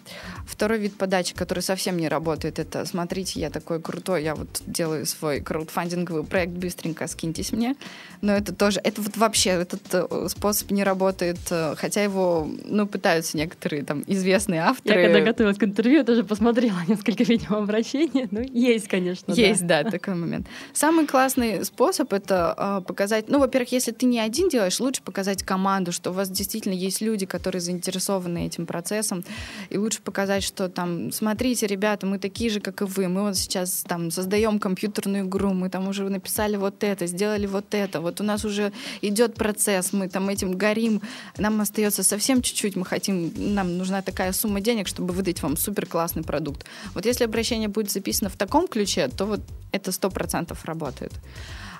Второй 0.46 0.78
вид 0.78 0.96
подачи, 0.96 1.34
который 1.34 1.60
совсем 1.60 1.98
не 1.98 2.08
работает, 2.08 2.58
это 2.58 2.86
«смотрите, 2.86 3.40
я 3.40 3.50
такой 3.50 3.80
крутой, 3.80 4.24
я 4.24 4.34
вот 4.34 4.62
делаю 4.66 5.04
свой 5.04 5.40
краудфандинговый 5.40 6.24
проект, 6.24 6.52
быстренько 6.52 7.06
скиньтесь 7.08 7.52
мне». 7.52 7.76
Но 8.22 8.32
это 8.32 8.54
тоже, 8.54 8.80
это 8.82 9.02
вот 9.02 9.18
вообще, 9.18 9.50
этот 9.50 9.82
э, 9.92 10.28
способ 10.30 10.70
не 10.70 10.82
работает, 10.82 11.38
э, 11.50 11.74
хотя 11.76 12.02
его, 12.02 12.48
ну, 12.64 12.86
пытаются 12.86 13.36
некоторые 13.36 13.84
там 13.84 14.02
известные 14.06 14.62
авторы. 14.62 14.98
Я 14.98 15.06
когда 15.06 15.20
готовилась 15.20 15.58
к 15.58 15.62
интервью, 15.62 16.04
тоже 16.04 16.24
посмотрела 16.24 16.78
несколько 16.88 17.22
видеообращений. 17.22 18.28
Ну, 18.30 18.40
есть, 18.40 18.88
конечно. 18.88 19.30
Есть, 19.30 19.66
да, 19.66 19.82
да 19.82 19.90
такой 19.90 20.14
момент. 20.14 20.46
Самый 20.72 21.06
классный 21.06 21.66
способ— 21.66 22.12
это 22.14 22.54
э, 22.56 22.86
показать, 22.86 23.28
ну, 23.28 23.38
во-первых, 23.40 23.72
если 23.72 23.92
ты 23.92 24.06
не 24.06 24.20
один 24.20 24.48
делаешь, 24.48 24.80
лучше 24.80 25.02
показать 25.02 25.42
команду, 25.42 25.92
что 25.92 26.13
у 26.14 26.16
вас 26.16 26.30
действительно 26.30 26.73
есть 26.73 27.00
люди, 27.00 27.26
которые 27.26 27.61
заинтересованы 27.61 28.47
этим 28.47 28.66
процессом, 28.66 29.25
и 29.68 29.76
лучше 29.76 30.00
показать, 30.00 30.42
что 30.42 30.68
там, 30.68 31.12
смотрите, 31.12 31.66
ребята, 31.66 32.06
мы 32.06 32.18
такие 32.18 32.50
же, 32.50 32.61
как 32.61 32.80
и 32.83 32.85
вы, 32.85 33.09
мы 33.09 33.23
вот 33.23 33.37
сейчас 33.37 33.85
там 33.87 34.11
создаем 34.11 34.59
компьютерную 34.59 35.26
игру, 35.26 35.52
мы 35.52 35.68
там 35.68 35.88
уже 35.88 36.09
написали 36.09 36.56
вот 36.56 36.83
это, 36.83 37.06
сделали 37.06 37.47
вот 37.47 37.75
это, 37.75 38.00
вот 38.00 38.21
у 38.21 38.25
нас 38.25 38.44
уже 38.44 38.73
идет 39.02 39.35
процесс, 39.35 39.92
мы 39.92 40.09
там 40.09 40.28
этим 40.28 40.56
горим, 40.56 41.02
нам 41.37 41.61
остается 41.61 42.02
совсем 42.02 42.42
чуть-чуть, 42.42 42.76
мы 42.76 42.85
хотим, 42.85 43.33
нам 43.37 43.76
нужна 43.76 44.02
такая 44.02 44.33
сумма 44.33 44.61
денег, 44.61 44.87
чтобы 44.88 45.12
выдать 45.12 45.42
вам 45.42 45.56
супер 45.56 45.87
классный 45.87 46.23
продукт. 46.23 46.64
Вот 46.94 47.06
если 47.06 47.25
обращение 47.25 47.68
будет 47.68 47.90
записано 47.90 48.30
в 48.30 48.37
таком 48.37 48.68
ключе, 48.68 49.09
то 49.09 49.26
вот 49.26 49.40
это 49.73 49.90
сто 49.92 50.11
процентов 50.11 50.64
работает. 50.64 51.12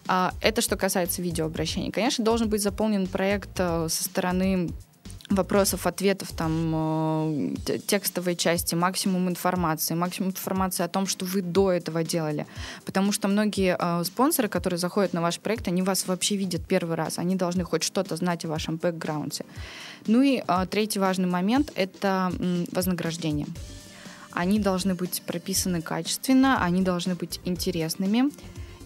А, 0.07 0.33
это 0.41 0.61
что 0.61 0.77
касается 0.77 1.23
видеообращений. 1.23 1.91
Конечно, 1.91 2.25
должен 2.25 2.49
быть 2.49 2.63
заполнен 2.63 3.07
проект 3.07 3.59
э, 3.59 3.89
со 3.89 4.05
стороны 4.05 4.71
вопросов, 5.31 5.87
ответов, 5.87 6.33
там, 6.33 7.55
э, 7.67 7.79
текстовой 7.87 8.37
части, 8.37 8.75
максимум 8.75 9.29
информации, 9.29 9.95
максимум 9.95 10.31
информации 10.31 10.83
о 10.83 10.89
том, 10.89 11.07
что 11.07 11.25
вы 11.25 11.43
до 11.43 11.73
этого 11.73 12.05
делали. 12.05 12.47
Потому 12.85 13.13
что 13.13 13.29
многие 13.29 13.77
э, 13.79 14.05
спонсоры, 14.05 14.49
которые 14.49 14.79
заходят 14.79 15.13
на 15.13 15.23
ваш 15.23 15.39
проект, 15.39 15.69
они 15.69 15.83
вас 15.83 16.07
вообще 16.07 16.37
видят 16.37 16.67
первый 16.67 16.97
раз. 16.97 17.19
Они 17.19 17.37
должны 17.37 17.65
хоть 17.65 17.83
что-то 17.83 18.17
знать 18.17 18.45
о 18.45 18.49
вашем 18.49 18.77
бэкграунде. 18.77 19.45
Ну 20.07 20.23
и 20.23 20.43
э, 20.47 20.67
третий 20.71 20.99
важный 20.99 21.27
момент— 21.27 21.73
это 21.75 22.31
э, 22.39 22.65
вознаграждение. 22.73 23.47
Они 24.33 24.59
должны 24.59 24.95
быть 24.95 25.23
прописаны 25.23 25.81
качественно, 25.81 26.63
они 26.63 26.83
должны 26.83 27.15
быть 27.15 27.41
интересными. 27.45 28.31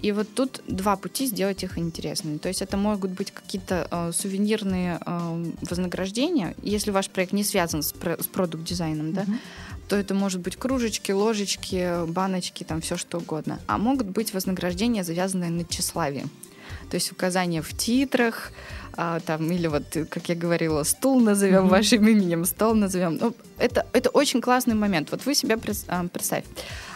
И 0.02 0.12
вот 0.12 0.28
тут 0.34 0.62
два 0.68 0.96
пути 0.96 1.26
сделать 1.26 1.62
их 1.64 1.76
интересными. 1.78 2.38
То 2.38 2.48
есть 2.48 2.62
это 2.62 2.76
могут 2.76 3.10
быть 3.10 3.32
какие-то 3.32 3.88
э, 3.90 4.12
сувенирные 4.12 5.00
э, 5.04 5.44
вознаграждения, 5.68 6.54
если 6.62 6.92
ваш 6.92 7.08
проект 7.10 7.32
не 7.32 7.44
связан 7.44 7.82
с, 7.82 7.92
с 7.92 8.26
продукт-дизайном, 8.26 9.06
mm-hmm. 9.06 9.12
да, 9.12 9.24
то 9.88 9.96
это 9.96 10.14
может 10.14 10.40
быть 10.40 10.56
кружечки, 10.56 11.12
ложечки, 11.12 12.06
баночки, 12.06 12.62
там 12.62 12.80
все 12.80 12.96
что 12.96 13.18
угодно. 13.18 13.58
А 13.66 13.78
могут 13.78 14.06
быть 14.08 14.34
вознаграждения, 14.34 15.02
завязанные 15.02 15.50
на 15.50 15.64
тщеславии. 15.64 16.26
То 16.90 16.94
есть 16.94 17.10
указания 17.10 17.62
в 17.62 17.76
титрах, 17.76 18.52
а, 18.92 19.20
там, 19.20 19.50
или 19.50 19.66
вот, 19.66 19.84
как 20.10 20.28
я 20.28 20.34
говорила, 20.34 20.82
стул 20.84 21.20
назовем 21.20 21.66
mm-hmm. 21.66 21.68
вашим 21.68 22.08
именем, 22.08 22.44
стол 22.44 22.74
назовем. 22.74 23.16
Ну, 23.16 23.34
это, 23.58 23.86
это 23.92 24.10
очень 24.10 24.40
классный 24.40 24.74
момент. 24.74 25.10
Вот 25.10 25.24
вы 25.26 25.34
себя 25.34 25.58
а, 25.88 26.06
представь. 26.08 26.44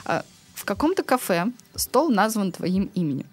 А, 0.05 0.25
в 0.55 0.65
каком-то 0.65 1.03
кафе 1.03 1.47
стол 1.75 2.11
назван 2.11 2.53
твоим 2.53 2.91
именем. 2.95 3.27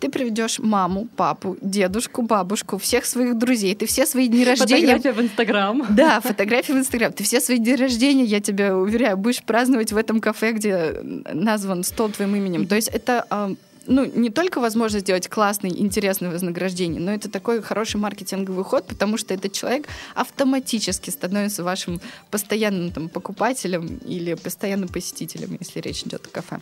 Ты 0.00 0.10
приведешь 0.10 0.58
маму, 0.58 1.08
папу, 1.16 1.56
дедушку, 1.62 2.20
бабушку, 2.22 2.76
всех 2.76 3.06
своих 3.06 3.38
друзей. 3.38 3.74
Ты 3.74 3.86
все 3.86 4.04
свои 4.04 4.28
дни 4.28 4.44
рождения... 4.44 4.94
Фотография 4.94 5.12
в 5.12 5.20
Инстаграм. 5.22 5.86
Да, 5.90 6.20
фотографии 6.20 6.72
в 6.72 6.76
Инстаграм. 6.76 7.12
Ты 7.12 7.24
все 7.24 7.40
свои 7.40 7.58
дни 7.58 7.74
рождения, 7.74 8.24
я 8.24 8.40
тебя 8.40 8.76
уверяю, 8.76 9.16
будешь 9.16 9.42
праздновать 9.42 9.92
в 9.92 9.96
этом 9.96 10.20
кафе, 10.20 10.52
где 10.52 11.00
назван 11.32 11.82
стол 11.82 12.10
твоим 12.10 12.36
именем. 12.36 12.66
То 12.66 12.74
есть 12.74 12.88
это 12.88 13.56
ну, 13.86 14.04
не 14.04 14.30
только 14.30 14.60
возможность 14.60 15.04
сделать 15.04 15.28
классное, 15.28 15.70
интересное 15.70 16.30
вознаграждение, 16.30 17.00
но 17.00 17.12
это 17.12 17.30
такой 17.30 17.62
хороший 17.62 17.96
маркетинговый 17.96 18.64
ход, 18.64 18.86
потому 18.86 19.16
что 19.16 19.34
этот 19.34 19.52
человек 19.52 19.86
автоматически 20.14 21.10
становится 21.10 21.64
вашим 21.64 22.00
постоянным 22.30 22.92
там, 22.92 23.08
покупателем 23.08 23.98
или 23.98 24.34
постоянным 24.34 24.88
посетителем, 24.88 25.56
если 25.58 25.80
речь 25.80 26.02
идет 26.02 26.26
о 26.26 26.28
кафе. 26.28 26.58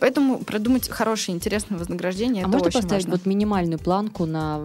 Поэтому 0.00 0.38
продумать 0.38 0.88
хорошее, 0.88 1.36
интересное 1.36 1.78
вознаграждение. 1.78 2.44
А 2.44 2.48
это 2.48 2.58
можно 2.58 2.70
поставить 2.70 3.04
важно. 3.04 3.10
вот 3.12 3.26
минимальную 3.26 3.78
планку 3.78 4.26
на 4.26 4.64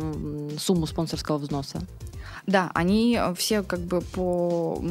сумму 0.58 0.88
спонсорского 0.88 1.38
взноса? 1.38 1.82
Да, 2.50 2.72
они 2.74 3.16
э, 3.20 3.36
все 3.36 3.62
как 3.62 3.80
бы 3.80 4.02
по... 4.02 4.82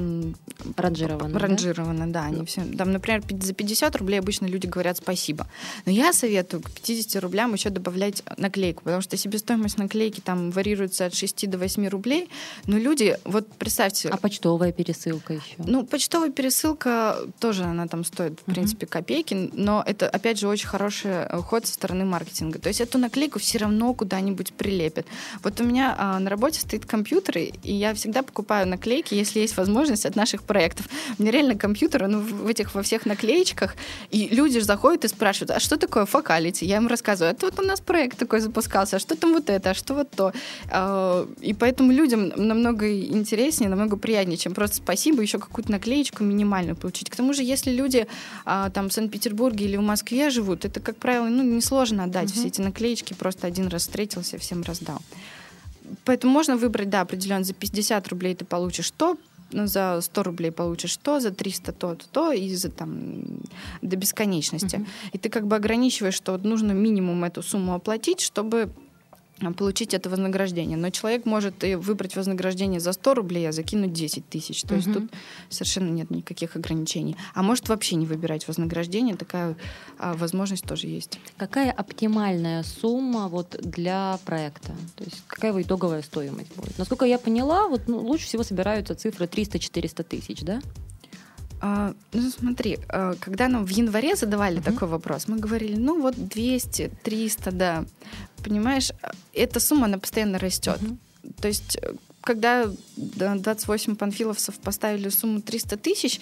Ранжированы, 0.77 1.39
Ранжированы, 1.39 2.07
да? 2.07 2.23
да 2.23 2.25
они 2.27 2.45
все. 2.45 2.63
Там, 2.77 2.93
например, 2.93 3.23
за 3.41 3.53
50 3.53 3.97
рублей 3.97 4.21
обычно 4.21 4.47
люди 4.47 4.67
говорят 4.67 4.97
спасибо. 4.99 5.47
Но 5.85 5.93
я 5.93 6.13
советую 6.13 6.63
к 6.63 6.71
50 6.71 7.21
рублям 7.23 7.53
еще 7.53 7.71
добавлять 7.71 8.23
наклейку, 8.37 8.85
потому 8.85 9.03
что 9.03 9.17
себестоимость 9.17 9.79
наклейки 9.79 10.21
там 10.21 10.51
варьируется 10.51 11.07
от 11.07 11.15
6 11.15 11.51
до 11.51 11.59
8 11.59 11.89
рублей, 11.89 12.29
но 12.67 12.79
люди, 12.79 13.19
вот 13.25 13.49
представьте... 13.55 14.09
А 14.09 14.17
почтовая 14.17 14.73
пересылка 14.73 15.35
еще? 15.35 15.55
Ну, 15.59 15.85
почтовая 15.85 16.31
пересылка 16.31 17.17
тоже, 17.41 17.65
она 17.65 17.89
там 17.89 18.05
стоит, 18.05 18.39
в 18.41 18.45
принципе, 18.45 18.87
копейки, 18.87 19.51
но 19.53 19.83
это, 19.85 20.09
опять 20.09 20.39
же, 20.39 20.47
очень 20.47 20.69
хороший 20.69 21.11
э, 21.11 21.37
ход 21.39 21.67
со 21.67 21.75
стороны 21.75 22.05
маркетинга. 22.05 22.59
То 22.61 22.69
есть 22.69 22.81
эту 22.81 22.99
наклейку 22.99 23.39
все 23.39 23.59
равно 23.59 23.95
куда-нибудь 23.95 24.53
прилепят. 24.53 25.07
Вот 25.43 25.61
у 25.61 25.65
меня 25.65 25.95
а, 25.99 26.19
на 26.19 26.31
работе 26.31 26.61
стоит 26.61 26.87
компьютер, 26.87 27.39
и 27.63 27.73
я 27.75 27.95
всегда 27.95 28.23
покупаю 28.23 28.67
наклейки, 28.67 29.15
если 29.15 29.41
есть 29.41 29.57
возможность, 29.57 30.07
от 30.07 30.17
наших 30.17 30.43
проектов. 30.43 30.87
Меня 31.19 31.31
реально 31.31 31.55
компьютер, 31.57 32.07
ну, 32.09 32.21
в 32.21 32.47
этих 32.47 32.75
во 32.75 32.83
всех 32.83 33.07
наклеечках, 33.07 33.77
и 34.11 34.29
люди 34.29 34.59
заходят 34.59 35.05
и 35.05 35.09
спрашивают, 35.09 35.51
а 35.51 35.61
что 35.61 35.77
такое 35.77 36.07
фокалити? 36.07 36.65
Я 36.65 36.77
им 36.77 36.89
рассказываю, 36.89 37.35
это 37.35 37.47
вот 37.47 37.59
у 37.59 37.63
нас 37.63 37.81
проект 37.81 38.19
такой 38.19 38.41
запускался, 38.41 38.97
а 38.97 38.99
что 38.99 39.17
там 39.17 39.33
вот 39.33 39.51
это, 39.51 39.71
а 39.71 39.75
что 39.75 39.95
вот 39.95 40.11
то. 40.11 40.33
А, 40.71 41.29
и 41.41 41.55
поэтому 41.55 41.93
людям 41.93 42.29
намного 42.37 42.87
интереснее, 43.01 43.71
намного 43.71 43.97
приятнее, 43.97 44.37
чем 44.37 44.55
просто 44.55 44.77
спасибо, 44.77 45.23
еще 45.23 45.39
какую-то 45.39 45.71
наклеечку 45.73 46.25
минимальную 46.25 46.77
получить. 46.77 47.11
К 47.11 47.17
тому 47.17 47.33
же, 47.33 47.43
если 47.43 47.71
люди 47.71 48.07
а, 48.45 48.71
там 48.71 48.89
в 48.89 48.93
Санкт-Петербурге 48.93 49.67
или 49.67 49.77
в 49.77 49.83
Москве 49.83 50.31
живут, 50.31 50.65
это, 50.65 50.81
как 50.81 50.97
правило, 50.97 51.29
ну, 51.29 51.43
несложно 51.43 52.05
отдать 52.05 52.31
угу. 52.31 52.39
все 52.39 52.49
эти 52.49 52.61
наклеечки, 52.61 53.15
просто 53.15 53.47
один 53.47 53.69
раз 53.69 53.83
встретился, 53.83 54.39
всем 54.39 54.63
раздал. 54.63 55.01
Поэтому 56.05 56.33
можно 56.33 56.57
выбрать, 56.57 56.91
да, 56.91 57.01
определенно 57.01 57.45
за 57.45 57.55
50 57.55 58.09
рублей 58.09 58.35
ты 58.35 58.45
получишь 58.45 58.91
то, 58.91 59.17
ну, 59.53 59.67
за 59.67 60.01
100 60.01 60.23
рублей 60.23 60.51
получишь 60.51 60.97
то, 60.97 61.21
за 61.21 61.31
300 61.31 61.73
то, 61.73 61.95
то, 61.95 62.07
то 62.13 62.33
и 62.33 62.55
за 62.55 62.71
там 62.71 63.23
до 63.83 63.97
бесконечности. 63.97 64.77
Uh-huh. 64.77 64.87
И 65.13 65.19
ты 65.19 65.29
как 65.29 65.47
бы 65.47 65.57
ограничиваешь, 65.57 66.15
что 66.15 66.33
вот 66.33 66.45
нужно 66.45 66.73
минимум 66.73 67.25
эту 67.25 67.43
сумму 67.43 67.75
оплатить, 67.75 68.21
чтобы 68.21 68.71
получить 69.55 69.95
это 69.95 70.11
вознаграждение. 70.11 70.77
Но 70.77 70.91
человек 70.91 71.25
может 71.25 71.65
и 71.65 71.75
выбрать 71.75 72.17
вознаграждение 72.17 72.81
за 72.81 72.93
100 72.93 73.15
рублей, 73.15 73.49
а 73.49 73.53
закинуть 73.53 73.93
10 73.93 74.29
тысяч. 74.29 74.63
То 74.63 74.75
угу. 74.75 74.77
есть 74.77 74.93
тут 74.93 75.11
совершенно 75.49 75.91
нет 75.91 76.11
никаких 76.11 76.57
ограничений. 76.57 77.17
А 77.35 77.43
может 77.43 77.69
вообще 77.69 77.97
не 77.97 78.07
выбирать 78.07 78.47
вознаграждение, 78.49 79.17
такая 79.17 79.57
а, 79.99 80.15
возможность 80.15 80.65
тоже 80.65 80.87
есть. 80.87 81.19
Какая 81.37 81.71
оптимальная 81.71 82.63
сумма 82.63 83.29
вот 83.29 83.57
для 83.61 84.19
проекта? 84.25 84.73
То 84.97 85.05
есть 85.05 85.23
какая 85.27 85.51
его 85.51 85.63
итоговая 85.63 86.03
стоимость 86.03 86.55
будет? 86.57 86.77
Насколько 86.79 87.05
я 87.05 87.19
поняла, 87.19 87.69
вот 87.69 87.83
ну, 87.87 87.99
лучше 87.99 88.27
всего 88.27 88.43
собираются 88.43 88.95
цифры 88.95 89.27
300-400 89.27 90.03
тысяч, 90.05 90.43
да? 90.43 90.61
А, 91.61 91.95
ну, 92.13 92.31
смотри, 92.31 92.79
а, 92.89 93.15
когда 93.21 93.49
нам 93.49 93.65
в 93.65 93.71
январе 93.71 94.17
задавали 94.17 94.61
uh-huh. 94.61 94.73
такой 94.73 94.89
вопрос, 94.89 95.29
мы 95.29 95.39
говорили, 95.39 95.77
ну 95.77 96.01
вот 96.01 96.15
200, 96.17 96.91
300, 97.03 97.51
да. 97.53 97.85
Понимаешь, 98.45 98.91
эта 99.35 99.61
сумма, 99.61 99.87
она 99.87 99.99
постоянно 99.99 100.39
растет. 100.39 100.79
Uh-huh. 100.81 101.33
То 101.41 101.49
есть 101.49 101.79
когда 102.29 102.71
28 102.97 103.97
панфиловцев 103.97 104.59
поставили 104.59 105.09
сумму 105.09 105.41
300 105.41 105.77
тысяч, 105.79 106.21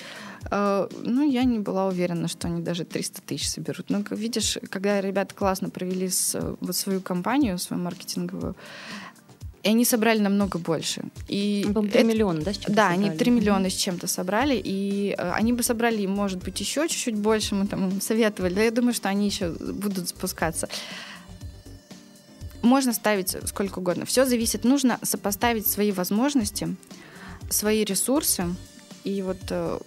э, 0.51 0.89
ну, 1.03 1.29
я 1.29 1.43
не 1.43 1.59
была 1.59 1.89
уверена, 1.89 2.29
что 2.29 2.47
они 2.47 2.63
даже 2.63 2.85
300 2.85 3.23
тысяч 3.23 3.49
соберут. 3.49 3.91
Но, 3.91 4.05
видишь, 4.11 4.57
когда 4.71 5.01
ребята 5.01 5.35
классно 5.35 5.69
провели 5.69 6.09
с, 6.09 6.39
вот 6.61 6.77
свою 6.77 7.01
кампанию, 7.01 7.59
свою 7.59 7.83
маркетинговую, 7.83 8.55
и 9.67 9.69
они 9.69 9.85
собрали 9.85 10.21
намного 10.21 10.59
больше. 10.59 11.03
И 11.27 11.67
ну, 11.75 11.83
3 11.83 11.91
это, 11.91 12.05
миллиона, 12.05 12.41
да, 12.41 12.53
с 12.53 12.57
чем-то 12.57 12.73
Да, 12.73 12.91
собрали? 12.91 13.09
они 13.09 13.19
3 13.19 13.31
миллиона 13.33 13.69
с 13.69 13.73
чем-то 13.75 14.07
собрали, 14.07 14.63
и 14.65 15.15
э, 15.19 15.33
они 15.33 15.53
бы 15.53 15.65
собрали, 15.65 16.07
может 16.07 16.45
быть, 16.45 16.61
еще 16.61 16.87
чуть-чуть 16.89 17.17
больше, 17.17 17.57
мы 17.57 17.67
там 17.67 18.01
советовали, 18.01 18.55
да, 18.55 18.63
я 18.63 18.71
думаю, 18.71 18.95
что 18.95 19.09
они 19.09 19.27
еще 19.27 19.51
будут 19.51 20.09
спускаться. 20.09 20.69
Можно 22.63 22.93
ставить 22.93 23.37
сколько 23.49 23.81
угодно. 23.81 24.05
Все 24.05 24.25
зависит, 24.25 24.63
нужно 24.63 25.01
сопоставить 25.03 25.67
свои 25.67 25.91
возможности, 25.91 26.77
свои 27.51 27.83
ресурсы, 27.85 28.45
и 29.07 29.23
вот 29.23 29.39
э, 29.51 29.79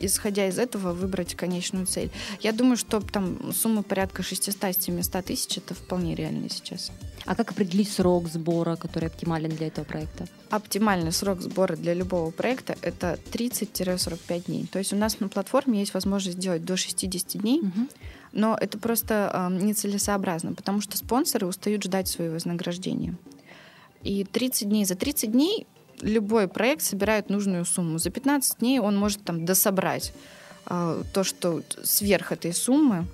исходя 0.00 0.48
из 0.48 0.58
этого 0.58 0.92
выбрать 0.92 1.36
конечную 1.36 1.86
цель. 1.86 2.10
Я 2.40 2.52
думаю, 2.52 2.76
что 2.76 3.00
там 3.00 3.52
сумма 3.52 3.84
порядка 3.84 4.22
600-700 4.22 5.22
тысяч 5.22 5.58
это 5.58 5.74
вполне 5.74 6.16
реально 6.16 6.50
сейчас. 6.50 6.90
А 7.26 7.36
как 7.36 7.52
определить 7.52 7.88
срок 7.88 8.28
сбора, 8.28 8.74
который 8.74 9.08
оптимален 9.08 9.50
для 9.50 9.68
этого 9.68 9.84
проекта? 9.84 10.26
Оптимальный 10.50 11.12
срок 11.12 11.40
сбора 11.42 11.76
для 11.76 11.94
любого 11.94 12.32
проекта 12.32 12.76
это 12.82 13.20
30-45 13.32 14.46
дней. 14.46 14.66
То 14.66 14.80
есть 14.80 14.92
у 14.92 14.96
нас 14.96 15.20
на 15.20 15.28
платформе 15.28 15.78
есть 15.78 15.94
возможность 15.94 16.38
сделать 16.38 16.64
до 16.64 16.76
60 16.76 17.40
дней, 17.40 17.60
угу. 17.60 17.88
но 18.32 18.58
это 18.60 18.78
просто 18.78 19.30
э, 19.32 19.62
нецелесообразно, 19.62 20.54
потому 20.54 20.80
что 20.80 20.96
спонсоры 20.96 21.46
устают 21.46 21.84
ждать 21.84 22.08
своего 22.08 22.34
вознаграждения. 22.34 23.14
И 24.02 24.24
30 24.24 24.68
дней, 24.68 24.84
за 24.84 24.96
30 24.96 25.30
дней 25.30 25.66
любой 26.00 26.48
проект 26.48 26.82
собирает 26.82 27.30
нужную 27.30 27.64
сумму. 27.64 27.98
За 27.98 28.10
15 28.10 28.58
дней 28.58 28.80
он 28.80 28.96
может 28.96 29.22
там 29.22 29.44
дособрать 29.44 30.12
э, 30.66 31.02
то, 31.12 31.24
что 31.24 31.62
сверх 31.82 32.32
этой 32.32 32.52
суммы, 32.52 33.06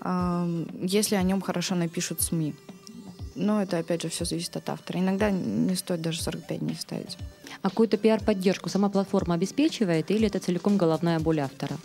э, 0.00 0.64
если 0.82 1.16
о 1.16 1.22
нем 1.22 1.40
хорошо 1.40 1.74
напишут 1.74 2.20
СМИ. 2.22 2.54
Но 3.34 3.62
это, 3.62 3.78
опять 3.78 4.02
же, 4.02 4.08
все 4.08 4.24
зависит 4.24 4.56
от 4.56 4.68
автора. 4.68 5.00
Иногда 5.00 5.30
не 5.30 5.74
стоит 5.74 6.00
даже 6.00 6.22
45 6.22 6.60
дней 6.60 6.76
ставить. 6.76 7.18
А 7.62 7.70
какую-то 7.70 7.96
пиар-поддержку 7.96 8.68
сама 8.68 8.88
платформа 8.88 9.34
обеспечивает 9.34 10.10
или 10.10 10.26
это 10.26 10.38
целиком 10.38 10.76
головная 10.76 11.18
боль 11.18 11.40
автора? 11.40 11.76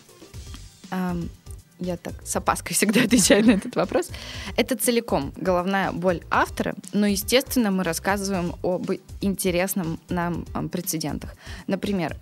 Я 1.80 1.98
так 1.98 2.14
с 2.24 2.36
опаской 2.36 2.76
всегда 2.76 3.04
отвечаю 3.04 3.46
на 3.46 3.52
этот 3.52 3.76
вопрос. 3.76 4.10
Это 4.58 4.76
целиком 4.76 5.34
головная 5.36 5.92
боль 5.92 6.22
автора, 6.30 6.76
но, 6.94 7.08
естественно, 7.08 7.72
мы 7.72 7.84
рассказываем 7.84 8.56
об 8.64 8.92
интересном 9.22 10.00
нам 10.10 10.46
прецедентах. 10.70 11.36
Например, 11.68 12.16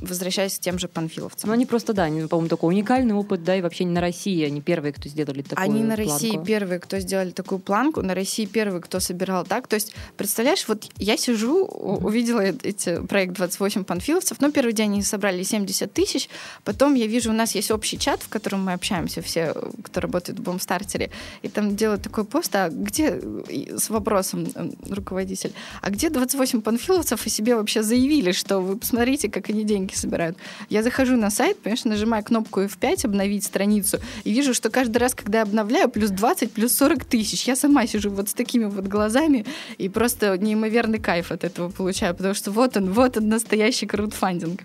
возвращаясь 0.00 0.58
к 0.58 0.60
тем 0.60 0.78
же 0.78 0.88
панфиловцам. 0.88 1.48
Ну, 1.48 1.54
они 1.54 1.66
просто, 1.66 1.92
да, 1.92 2.04
они, 2.04 2.26
по-моему, 2.26 2.48
такой 2.48 2.74
уникальный 2.74 3.14
опыт, 3.14 3.44
да, 3.44 3.56
и 3.56 3.62
вообще 3.62 3.84
не 3.84 3.92
на 3.92 4.00
России, 4.00 4.44
они 4.44 4.60
первые, 4.60 4.92
кто 4.92 5.08
сделали 5.08 5.42
такую 5.42 5.64
Они 5.64 5.82
на 5.82 5.94
планку. 5.94 6.12
России 6.12 6.40
первые, 6.44 6.80
кто 6.80 6.98
сделали 6.98 7.30
такую 7.30 7.58
планку, 7.60 8.02
на 8.02 8.14
России 8.14 8.46
первые, 8.46 8.80
кто 8.80 9.00
собирал 9.00 9.44
так. 9.44 9.68
То 9.68 9.74
есть, 9.74 9.94
представляешь, 10.16 10.66
вот 10.68 10.84
я 10.98 11.16
сижу, 11.16 11.64
увидела 11.64 12.40
эти 12.40 13.04
проект 13.06 13.34
28 13.34 13.84
панфиловцев, 13.84 14.40
ну, 14.40 14.50
первый 14.50 14.72
день 14.72 14.92
они 14.92 15.02
собрали 15.02 15.42
70 15.42 15.92
тысяч, 15.92 16.28
потом 16.64 16.94
я 16.94 17.06
вижу, 17.06 17.30
у 17.30 17.34
нас 17.34 17.54
есть 17.54 17.70
общий 17.70 17.98
чат, 17.98 18.22
в 18.22 18.28
котором 18.28 18.64
мы 18.64 18.72
общаемся 18.72 19.22
все, 19.22 19.54
кто 19.82 20.00
работает 20.00 20.38
в 20.38 20.42
Бомстартере, 20.42 21.10
и 21.42 21.48
там 21.48 21.76
делают 21.76 22.02
такой 22.02 22.24
пост, 22.24 22.54
а 22.56 22.68
где, 22.68 23.20
с 23.76 23.90
вопросом 23.90 24.48
руководитель, 24.88 25.52
а 25.82 25.90
где 25.90 26.10
28 26.10 26.62
панфиловцев 26.62 27.24
и 27.26 27.30
себе 27.30 27.54
вообще 27.54 27.82
заявили, 27.82 28.32
что 28.32 28.58
вы 28.58 28.76
посмотрите, 28.76 29.28
как 29.28 29.50
они 29.50 29.64
деньги 29.64 29.83
деньги 29.84 29.94
собирают. 29.94 30.36
Я 30.70 30.82
захожу 30.82 31.16
на 31.16 31.30
сайт, 31.30 31.58
понимаешь, 31.58 31.84
нажимаю 31.84 32.24
кнопку 32.24 32.60
F5, 32.60 33.06
обновить 33.06 33.44
страницу, 33.44 33.98
и 34.24 34.32
вижу, 34.32 34.54
что 34.54 34.70
каждый 34.70 34.98
раз, 34.98 35.14
когда 35.14 35.38
я 35.38 35.42
обновляю, 35.42 35.88
плюс 35.88 36.10
20, 36.10 36.52
плюс 36.52 36.74
40 36.74 37.04
тысяч. 37.04 37.48
Я 37.48 37.56
сама 37.56 37.86
сижу 37.86 38.10
вот 38.10 38.28
с 38.28 38.34
такими 38.34 38.64
вот 38.64 38.86
глазами, 38.86 39.44
и 39.78 39.88
просто 39.88 40.38
неимоверный 40.38 40.98
кайф 40.98 41.30
от 41.30 41.44
этого 41.44 41.70
получаю, 41.70 42.14
потому 42.14 42.34
что 42.34 42.50
вот 42.50 42.76
он, 42.76 42.92
вот 42.92 43.16
он 43.16 43.28
настоящий 43.28 43.86
краудфандинг. 43.86 44.60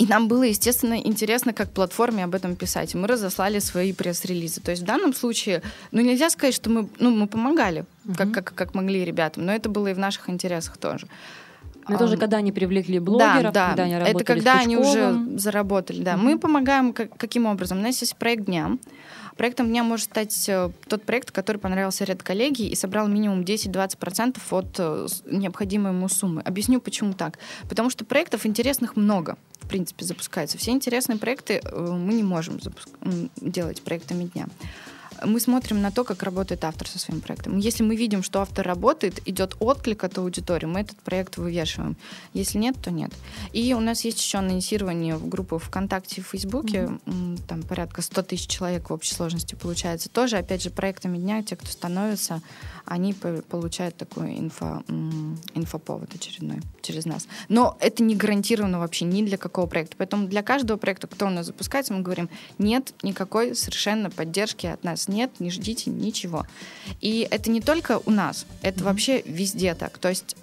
И 0.00 0.06
нам 0.06 0.28
было, 0.28 0.44
естественно, 0.44 0.94
интересно, 0.94 1.52
как 1.52 1.72
платформе 1.72 2.24
об 2.24 2.34
этом 2.34 2.56
писать. 2.56 2.94
Мы 2.94 3.06
разослали 3.06 3.58
свои 3.58 3.92
пресс-релизы. 3.92 4.62
То 4.62 4.70
есть 4.70 4.82
в 4.82 4.86
данном 4.86 5.12
случае, 5.12 5.60
ну, 5.92 6.00
нельзя 6.00 6.30
сказать, 6.30 6.54
что 6.54 6.70
мы, 6.70 6.88
ну, 6.98 7.10
мы 7.10 7.26
помогали, 7.26 7.84
как, 8.16 8.32
как, 8.32 8.54
как 8.54 8.74
могли 8.74 9.04
ребятам, 9.04 9.44
но 9.44 9.52
это 9.52 9.68
было 9.68 9.88
и 9.88 9.94
в 9.94 9.98
наших 9.98 10.30
интересах 10.30 10.78
тоже. 10.78 11.06
Но 11.90 11.96
это 11.96 12.04
уже 12.04 12.16
когда 12.16 12.38
они 12.38 12.52
привлекли 12.52 12.98
блогеров, 12.98 13.52
да, 13.52 13.68
когда 13.68 13.84
они 13.84 13.94
работали 13.94 14.14
Это 14.14 14.24
когда 14.24 14.58
они 14.60 14.76
уже 14.76 15.26
заработали, 15.36 16.02
да. 16.02 16.14
Mm-hmm. 16.14 16.22
Мы 16.22 16.38
помогаем 16.38 16.92
как, 16.92 17.16
каким 17.16 17.46
образом? 17.46 17.78
У 17.78 17.82
нас 17.82 18.00
есть 18.00 18.16
проект 18.16 18.44
дня. 18.44 18.78
Проектом 19.36 19.68
дня 19.68 19.82
может 19.82 20.04
стать 20.04 20.48
э, 20.48 20.70
тот 20.86 21.02
проект, 21.02 21.30
который 21.30 21.56
понравился 21.56 22.04
ряд 22.04 22.22
коллеги 22.22 22.62
и 22.62 22.74
собрал 22.74 23.08
минимум 23.08 23.40
10-20% 23.40 24.38
от 24.50 24.66
э, 24.78 25.06
необходимой 25.26 25.92
ему 25.92 26.08
суммы. 26.08 26.42
Объясню, 26.42 26.80
почему 26.80 27.14
так. 27.14 27.38
Потому 27.68 27.90
что 27.90 28.04
проектов 28.04 28.44
интересных 28.44 28.96
много, 28.96 29.36
в 29.60 29.68
принципе, 29.68 30.04
запускается. 30.04 30.58
Все 30.58 30.72
интересные 30.72 31.18
проекты 31.18 31.62
э, 31.64 31.80
мы 31.80 32.12
не 32.12 32.22
можем 32.22 32.60
запуск... 32.60 32.88
делать 33.40 33.82
проектами 33.82 34.24
дня 34.24 34.46
мы 35.24 35.40
смотрим 35.40 35.80
на 35.82 35.90
то, 35.90 36.04
как 36.04 36.22
работает 36.22 36.64
автор 36.64 36.88
со 36.88 36.98
своим 36.98 37.20
проектом. 37.20 37.58
Если 37.58 37.82
мы 37.82 37.96
видим, 37.96 38.22
что 38.22 38.40
автор 38.40 38.66
работает, 38.66 39.26
идет 39.26 39.56
отклик 39.60 40.04
от 40.04 40.18
аудитории, 40.18 40.66
мы 40.66 40.80
этот 40.80 40.96
проект 40.98 41.36
вывешиваем. 41.36 41.96
Если 42.34 42.58
нет, 42.58 42.76
то 42.82 42.90
нет. 42.90 43.12
И 43.52 43.74
у 43.74 43.80
нас 43.80 44.04
есть 44.04 44.20
еще 44.20 44.38
анонсирование 44.38 45.16
в 45.16 45.28
группу 45.28 45.58
ВКонтакте 45.58 46.20
и 46.20 46.24
Фейсбуке, 46.24 46.90
mm-hmm. 47.04 47.40
там 47.46 47.62
порядка 47.62 48.02
100 48.02 48.22
тысяч 48.22 48.46
человек 48.48 48.90
в 48.90 48.92
общей 48.92 49.14
сложности 49.14 49.54
получается. 49.54 50.08
Тоже, 50.08 50.36
опять 50.36 50.62
же, 50.62 50.70
проектами 50.70 51.18
дня, 51.18 51.42
те, 51.42 51.56
кто 51.56 51.66
становится, 51.66 52.42
они 52.84 53.12
получают 53.12 53.96
такой 53.96 54.38
инфо, 54.38 54.82
инфоповод 55.54 56.14
очередной 56.14 56.60
через 56.82 57.06
нас. 57.06 57.26
Но 57.48 57.76
это 57.80 58.02
не 58.02 58.16
гарантировано 58.16 58.78
вообще 58.78 59.04
ни 59.04 59.22
для 59.22 59.36
какого 59.36 59.66
проекта. 59.66 59.96
Поэтому 59.98 60.28
для 60.28 60.42
каждого 60.42 60.76
проекта, 60.76 61.06
кто 61.06 61.26
у 61.26 61.30
нас 61.30 61.46
запускается, 61.46 61.92
мы 61.92 62.00
говорим, 62.00 62.28
нет 62.58 62.94
никакой 63.02 63.54
совершенно 63.54 64.10
поддержки 64.10 64.66
от 64.66 64.84
нас 64.84 65.08
нет, 65.08 65.30
не 65.38 65.50
ждите 65.50 65.90
ничего. 65.90 66.46
И 67.00 67.26
это 67.30 67.50
не 67.50 67.60
только 67.60 68.00
у 68.04 68.10
нас, 68.10 68.46
это 68.62 68.80
mm-hmm. 68.80 68.84
вообще 68.84 69.22
везде 69.22 69.74
так. 69.74 69.98
То 69.98 70.08
есть 70.08 70.36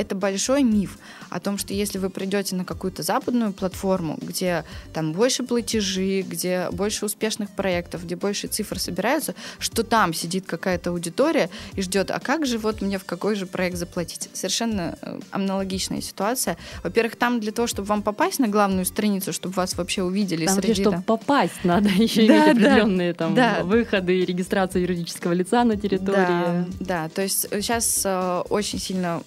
это 0.00 0.14
большой 0.14 0.62
миф 0.62 0.98
о 1.28 1.40
том, 1.40 1.58
что 1.58 1.74
если 1.74 1.98
вы 1.98 2.10
придете 2.10 2.56
на 2.56 2.64
какую-то 2.64 3.02
западную 3.02 3.52
платформу, 3.52 4.18
где 4.20 4.64
там 4.92 5.12
больше 5.12 5.42
платежи, 5.42 6.22
где 6.22 6.68
больше 6.72 7.04
успешных 7.06 7.50
проектов, 7.50 8.04
где 8.04 8.16
больше 8.16 8.48
цифр 8.48 8.78
собираются, 8.78 9.34
что 9.58 9.82
там 9.84 10.14
сидит 10.14 10.46
какая-то 10.46 10.90
аудитория 10.90 11.50
и 11.74 11.82
ждет, 11.82 12.10
а 12.10 12.18
как 12.18 12.46
же 12.46 12.58
вот 12.58 12.80
мне 12.82 12.98
в 12.98 13.04
какой 13.04 13.34
же 13.34 13.46
проект 13.46 13.76
заплатить? 13.76 14.28
Совершенно 14.32 14.96
э, 15.02 15.20
аналогичная 15.30 16.00
ситуация. 16.00 16.56
Во-первых, 16.82 17.16
там 17.16 17.40
для 17.40 17.52
того, 17.52 17.66
чтобы 17.66 17.88
вам 17.88 18.02
попасть 18.02 18.38
на 18.38 18.48
главную 18.48 18.84
страницу, 18.84 19.32
чтобы 19.32 19.54
вас 19.54 19.76
вообще 19.76 20.02
увидели 20.02 20.46
там 20.46 20.56
среди... 20.56 20.82
чтобы 20.82 21.02
попасть, 21.02 21.64
надо 21.64 21.88
еще 21.96 22.26
да, 22.26 22.34
иметь 22.34 22.56
определенные 22.56 23.12
да, 23.12 23.18
там 23.18 23.34
да. 23.34 23.62
выходы 23.62 24.18
и 24.18 24.24
регистрацию 24.24 24.82
юридического 24.82 25.32
лица 25.32 25.64
на 25.64 25.76
территории. 25.76 26.16
Да, 26.16 26.66
да, 26.80 27.08
то 27.08 27.22
есть 27.22 27.46
сейчас 27.50 28.02
э, 28.04 28.42
очень 28.48 28.78
сильно 28.78 29.22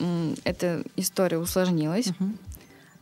эта 0.63 0.83
история 0.95 1.37
усложнилась. 1.37 2.07
Uh-huh 2.07 2.37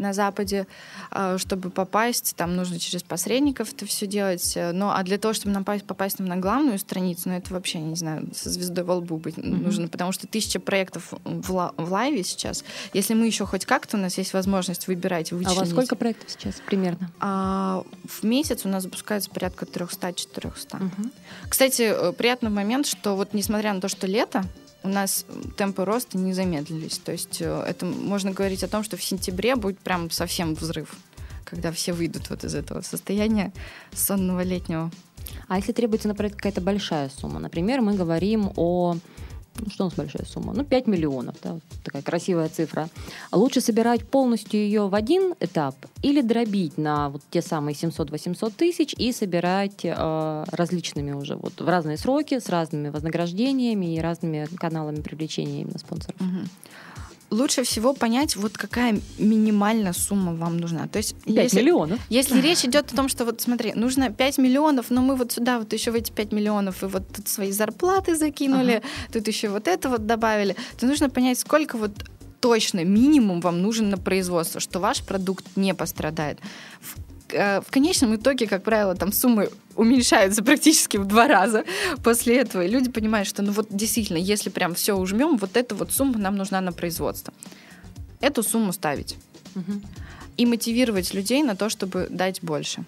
на 0.01 0.13
Западе, 0.13 0.67
а, 1.11 1.37
чтобы 1.37 1.69
попасть, 1.69 2.35
там 2.35 2.55
нужно 2.55 2.79
через 2.79 3.03
посредников 3.03 3.71
это 3.71 3.85
все 3.85 4.07
делать. 4.07 4.57
Но 4.73 4.93
а 4.93 5.03
для 5.03 5.17
того, 5.17 5.33
чтобы 5.33 5.55
попасть, 5.55 5.85
попасть 5.85 6.19
на 6.19 6.37
главную 6.37 6.79
страницу, 6.79 7.29
ну 7.29 7.33
это 7.35 7.53
вообще, 7.53 7.79
не 7.79 7.95
знаю, 7.95 8.27
со 8.33 8.49
звездой 8.49 8.83
во 8.83 8.95
лбу 8.95 9.17
быть 9.17 9.35
mm-hmm. 9.37 9.63
нужно, 9.63 9.87
потому 9.87 10.11
что 10.11 10.27
тысяча 10.27 10.59
проектов 10.59 11.13
в, 11.23 11.53
ла- 11.53 11.73
в 11.77 11.91
лайве 11.91 12.23
сейчас. 12.23 12.63
Если 12.93 13.13
мы 13.13 13.27
еще 13.27 13.45
хоть 13.45 13.65
как-то, 13.65 13.97
у 13.97 13.99
нас 13.99 14.17
есть 14.17 14.33
возможность 14.33 14.87
выбирать, 14.87 15.31
вычленить. 15.31 15.57
А 15.57 15.61
у 15.61 15.63
вас 15.63 15.69
сколько 15.69 15.95
проектов 15.95 16.31
сейчас 16.31 16.55
примерно? 16.65 17.11
А, 17.19 17.83
в 18.03 18.23
месяц 18.23 18.65
у 18.65 18.69
нас 18.69 18.83
запускается 18.83 19.29
порядка 19.29 19.65
300-400. 19.65 20.25
Mm-hmm. 20.71 21.11
Кстати, 21.47 21.83
э, 21.83 22.11
приятный 22.13 22.49
момент, 22.49 22.87
что 22.87 23.15
вот 23.15 23.33
несмотря 23.33 23.73
на 23.73 23.81
то, 23.81 23.87
что 23.87 24.07
лето, 24.07 24.43
у 24.83 24.87
нас 24.87 25.25
темпы 25.57 25.85
роста 25.85 26.17
не 26.17 26.33
замедлились. 26.33 26.97
То 26.97 27.11
есть 27.11 27.41
э, 27.41 27.63
это 27.67 27.85
можно 27.85 28.31
говорить 28.31 28.63
о 28.63 28.67
том, 28.67 28.83
что 28.83 28.97
в 28.97 29.03
сентябре 29.03 29.55
будет 29.55 29.79
прям 29.79 30.09
совсем 30.09 30.55
взрыв, 30.55 30.95
когда 31.43 31.71
все 31.71 31.93
выйдут 31.93 32.29
вот 32.29 32.43
из 32.43 32.55
этого 32.55 32.81
состояния 32.81 33.51
сонного 33.93 34.41
летнего. 34.41 34.91
А 35.47 35.57
если 35.57 35.71
требуется, 35.71 36.07
например, 36.07 36.33
какая-то 36.33 36.61
большая 36.61 37.09
сумма, 37.09 37.39
например, 37.39 37.81
мы 37.81 37.93
говорим 37.95 38.51
о 38.55 38.97
ну, 39.59 39.69
что 39.69 39.83
у 39.83 39.87
нас 39.87 39.95
большая 39.95 40.25
сумма? 40.25 40.53
Ну, 40.53 40.63
5 40.63 40.87
миллионов, 40.87 41.35
да, 41.43 41.59
такая 41.83 42.01
красивая 42.01 42.49
цифра. 42.49 42.89
Лучше 43.31 43.61
собирать 43.61 44.07
полностью 44.07 44.59
ее 44.59 44.87
в 44.87 44.95
один 44.95 45.35
этап 45.39 45.75
или 46.01 46.21
дробить 46.21 46.77
на 46.77 47.09
вот 47.09 47.21
те 47.29 47.41
самые 47.41 47.75
700-800 47.75 48.53
тысяч 48.55 48.93
и 48.97 49.11
собирать 49.11 49.83
э, 49.83 50.43
различными 50.51 51.11
уже 51.11 51.35
вот 51.35 51.59
в 51.59 51.67
разные 51.67 51.97
сроки, 51.97 52.39
с 52.39 52.49
разными 52.49 52.89
вознаграждениями 52.89 53.95
и 53.95 53.99
разными 53.99 54.47
каналами 54.57 55.01
привлечения 55.01 55.61
именно 55.61 55.79
спонсоров. 55.79 56.19
Угу. 56.19 56.47
Лучше 57.31 57.63
всего 57.63 57.93
понять, 57.93 58.35
вот 58.35 58.57
какая 58.57 58.99
минимальная 59.17 59.93
сумма 59.93 60.33
вам 60.33 60.57
нужна. 60.57 60.87
То 60.87 60.97
есть 60.97 61.15
5 61.23 61.35
если, 61.35 61.61
миллионов. 61.61 61.99
Если 62.09 62.39
речь 62.41 62.65
идет 62.65 62.91
о 62.91 62.95
том, 62.95 63.09
что 63.09 63.25
вот 63.25 63.41
смотри, 63.41 63.73
нужно 63.73 64.11
5 64.11 64.37
миллионов, 64.37 64.89
но 64.89 65.01
мы 65.01 65.15
вот 65.15 65.31
сюда 65.31 65.57
вот 65.57 65.71
еще 65.73 65.91
в 65.91 65.95
эти 65.95 66.11
5 66.11 66.33
миллионов 66.33 66.83
и 66.83 66.87
вот 66.87 67.07
тут 67.07 67.27
свои 67.27 67.51
зарплаты 67.51 68.15
закинули, 68.15 68.73
ага. 68.73 68.87
тут 69.13 69.27
еще 69.27 69.49
вот 69.49 69.67
это 69.67 69.89
вот 69.89 70.05
добавили, 70.05 70.55
то 70.77 70.85
нужно 70.85 71.09
понять, 71.09 71.39
сколько 71.39 71.77
вот 71.77 71.91
точно 72.41 72.83
минимум 72.83 73.39
вам 73.39 73.61
нужен 73.61 73.89
на 73.89 73.97
производство, 73.97 74.59
что 74.59 74.79
ваш 74.79 75.01
продукт 75.03 75.45
не 75.55 75.73
пострадает. 75.73 76.39
В 76.81 77.10
в 77.31 77.71
конечном 77.71 78.15
итоге, 78.15 78.47
как 78.47 78.63
правило, 78.63 78.95
там 78.95 79.11
суммы 79.11 79.49
уменьшаются 79.75 80.43
практически 80.43 80.97
в 80.97 81.05
два 81.05 81.27
раза 81.27 81.63
после 82.03 82.37
этого. 82.37 82.63
И 82.63 82.69
люди 82.69 82.89
понимают, 82.89 83.27
что 83.27 83.41
ну 83.41 83.51
вот 83.51 83.67
действительно, 83.69 84.17
если 84.17 84.49
прям 84.49 84.75
все 84.75 84.93
ужмем, 84.93 85.37
вот 85.37 85.57
эта 85.57 85.75
вот 85.75 85.91
сумма 85.91 86.17
нам 86.17 86.35
нужна 86.35 86.61
на 86.61 86.71
производство. 86.71 87.33
Эту 88.19 88.43
сумму 88.43 88.73
ставить. 88.73 89.17
Угу. 89.55 89.81
И 90.37 90.45
мотивировать 90.45 91.13
людей 91.13 91.43
на 91.43 91.55
то, 91.55 91.69
чтобы 91.69 92.07
дать 92.09 92.41
больше. 92.41 92.83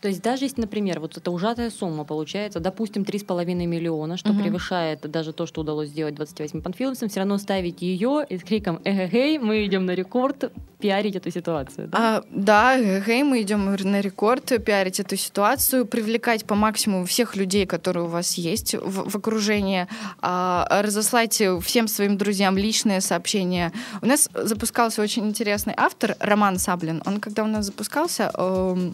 То 0.00 0.08
есть 0.08 0.22
даже 0.22 0.46
если, 0.46 0.62
например, 0.62 0.98
вот 1.00 1.16
эта 1.16 1.30
ужатая 1.30 1.70
сумма 1.70 2.04
получается, 2.04 2.58
допустим, 2.58 3.02
3,5 3.02 3.44
миллиона, 3.66 4.16
что 4.16 4.30
угу. 4.30 4.40
превышает 4.40 5.00
даже 5.10 5.32
то, 5.32 5.46
что 5.46 5.60
удалось 5.60 5.90
сделать 5.90 6.14
28 6.14 6.62
панфиловцам, 6.62 7.08
все 7.08 7.20
равно 7.20 7.38
ставить 7.38 7.82
ее 7.82 8.24
и 8.28 8.38
с 8.38 8.42
криком 8.42 8.80
«Эгегей, 8.84 9.38
мы 9.38 9.66
идем 9.66 9.84
на 9.84 9.92
рекорд», 9.92 10.50
пиарить 10.80 11.14
эту 11.14 11.30
ситуацию. 11.30 11.88
Да, 11.88 11.98
а, 11.98 12.24
да 12.30 12.80
эгегей, 12.80 13.22
мы 13.22 13.42
идем 13.42 13.66
на 13.66 14.00
рекорд, 14.00 14.46
пиарить 14.64 14.98
эту 14.98 15.16
ситуацию, 15.16 15.84
привлекать 15.84 16.46
по 16.46 16.54
максимуму 16.54 17.04
всех 17.04 17.36
людей, 17.36 17.66
которые 17.66 18.04
у 18.04 18.08
вас 18.08 18.34
есть 18.34 18.74
в, 18.74 19.10
в 19.10 19.16
окружении, 19.16 19.86
а, 20.22 20.80
разослать 20.82 21.42
всем 21.62 21.86
своим 21.86 22.16
друзьям 22.16 22.56
личные 22.56 23.02
сообщения. 23.02 23.72
У 24.00 24.06
нас 24.06 24.30
запускался 24.32 25.02
очень 25.02 25.28
интересный 25.28 25.74
автор 25.76 26.16
Роман 26.18 26.58
Саблин. 26.58 27.02
Он, 27.04 27.20
когда 27.20 27.44
у 27.44 27.46
нас 27.46 27.66
запускался, 27.66 28.30
э, 28.34 28.90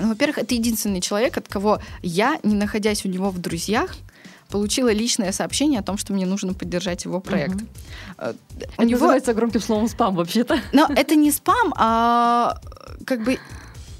ну, 0.00 0.08
во-первых, 0.08 0.38
это 0.38 0.54
единственный 0.54 1.00
человек, 1.00 1.36
от 1.36 1.48
кого 1.48 1.80
я, 2.02 2.38
не 2.42 2.54
находясь 2.54 3.04
у 3.04 3.08
него 3.08 3.30
в 3.30 3.38
друзьях, 3.38 3.94
получила 4.50 4.92
личное 4.92 5.32
сообщение 5.32 5.80
о 5.80 5.82
том, 5.82 5.96
что 5.96 6.12
мне 6.12 6.26
нужно 6.26 6.54
поддержать 6.54 7.04
его 7.04 7.20
проект. 7.20 7.54
Угу. 7.56 7.64
У 8.18 8.22
это 8.22 8.84
него... 8.84 9.00
называется 9.00 9.34
громким 9.34 9.60
словом 9.60 9.88
спам 9.88 10.16
вообще-то. 10.16 10.60
Но 10.72 10.88
это 10.94 11.14
не 11.14 11.30
спам, 11.30 11.72
а 11.76 12.60
как 13.06 13.24
бы 13.24 13.38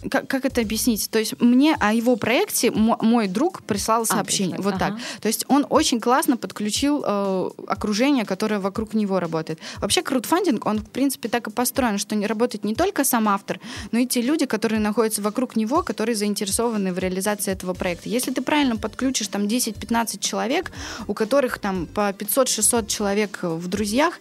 как, 0.08 0.26
как 0.28 0.44
это 0.44 0.60
объяснить? 0.60 1.10
То 1.10 1.18
есть 1.18 1.40
мне 1.40 1.76
о 1.78 1.92
его 1.92 2.16
проекте 2.16 2.70
мой 2.70 3.28
друг 3.28 3.62
прислал 3.62 4.06
сообщение. 4.06 4.58
А, 4.58 4.62
вот 4.62 4.74
ага. 4.74 4.78
так. 4.78 4.98
То 5.20 5.28
есть 5.28 5.44
он 5.48 5.66
очень 5.68 6.00
классно 6.00 6.36
подключил 6.36 7.04
э, 7.06 7.50
окружение, 7.66 8.24
которое 8.24 8.60
вокруг 8.60 8.94
него 8.94 9.20
работает. 9.20 9.58
Вообще 9.78 10.02
краудфандинг, 10.02 10.66
он 10.66 10.78
в 10.78 10.88
принципе 10.90 11.28
так 11.28 11.48
и 11.48 11.50
построен, 11.50 11.98
что 11.98 12.14
не 12.16 12.26
работает 12.26 12.64
не 12.64 12.74
только 12.74 13.04
сам 13.04 13.28
автор, 13.28 13.60
но 13.92 13.98
и 13.98 14.06
те 14.06 14.22
люди, 14.22 14.46
которые 14.46 14.80
находятся 14.80 15.22
вокруг 15.22 15.56
него, 15.56 15.82
которые 15.82 16.16
заинтересованы 16.16 16.92
в 16.92 16.98
реализации 16.98 17.52
этого 17.52 17.74
проекта. 17.74 18.08
Если 18.08 18.30
ты 18.30 18.42
правильно 18.42 18.76
подключишь 18.76 19.28
там 19.28 19.42
10-15 19.42 20.18
человек, 20.20 20.72
у 21.06 21.14
которых 21.14 21.58
там 21.58 21.86
по 21.86 22.10
500-600 22.10 22.86
человек 22.86 23.38
в 23.42 23.68
друзьях, 23.68 24.14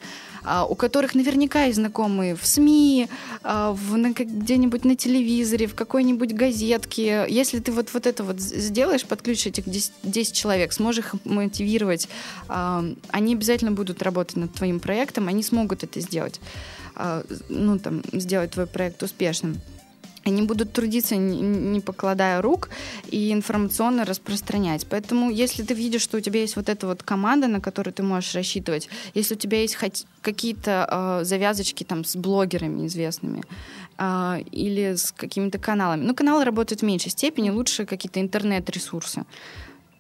у 0.70 0.76
которых 0.76 1.16
наверняка 1.16 1.66
есть 1.66 1.78
знакомые 1.78 2.36
в 2.36 2.46
СМИ, 2.46 3.08
а, 3.44 3.76
где-нибудь 3.76 4.86
на 4.86 4.96
телевизоре, 4.96 5.68
в 5.68 5.76
какой-нибудь 5.76 6.34
газетке. 6.34 7.26
Если 7.30 7.60
ты 7.60 7.72
вот, 7.72 7.94
вот 7.94 8.08
это 8.08 8.24
вот 8.24 8.40
сделаешь, 8.40 9.06
подключишь 9.06 9.48
этих 9.48 9.70
10, 9.70 9.92
10 10.04 10.34
человек, 10.34 10.74
сможешь 10.74 11.06
их 11.06 11.16
мотивировать, 11.26 12.08
а, 12.48 12.84
они 13.10 13.34
обязательно 13.34 13.72
будут 13.72 14.02
работать 14.02 14.38
над 14.38 14.54
твоим 14.54 14.80
проектом, 14.80 15.28
они 15.28 15.44
смогут 15.44 15.84
это 15.84 16.00
сделать, 16.00 16.40
ну, 17.50 17.80
там, 17.80 18.02
сделать 18.12 18.52
твой 18.52 18.68
проект 18.68 19.02
успешным. 19.04 19.58
Они 20.26 20.42
будут 20.42 20.74
трудиться, 20.74 21.16
не 21.16 21.80
покладая 21.80 22.42
рук, 22.42 22.70
и 23.10 23.32
информационно 23.32 24.06
распространять. 24.06 24.86
Поэтому, 24.90 25.30
если 25.32 25.64
ты 25.64 25.74
видишь, 25.74 26.02
что 26.02 26.18
у 26.18 26.22
тебя 26.22 26.42
есть 26.42 26.56
вот 26.56 26.70
эта 26.70 26.88
вот 26.88 27.04
команда, 27.04 27.48
на 27.48 27.62
которую 27.62 27.94
ты 27.94 28.04
можешь 28.04 28.36
рассчитывать, 28.36 28.90
если 29.14 29.36
у 29.36 29.38
тебя 29.38 29.62
есть 29.62 29.76
хоть 29.76 30.06
какие-то 30.22 31.20
э, 31.22 31.26
завязочки 31.26 31.84
там 31.84 32.04
с 32.04 32.16
блогерами 32.16 32.86
известными 32.88 33.44
э, 33.98 34.42
или 34.52 34.96
с 34.96 35.12
какими-то 35.12 35.58
каналами, 35.58 36.04
ну, 36.04 36.14
каналы 36.14 36.44
работают 36.44 36.82
в 36.82 36.86
меньшей 36.86 37.12
степени, 37.12 37.50
лучше 37.50 37.86
какие-то 37.86 38.20
интернет-ресурсы, 38.20 39.26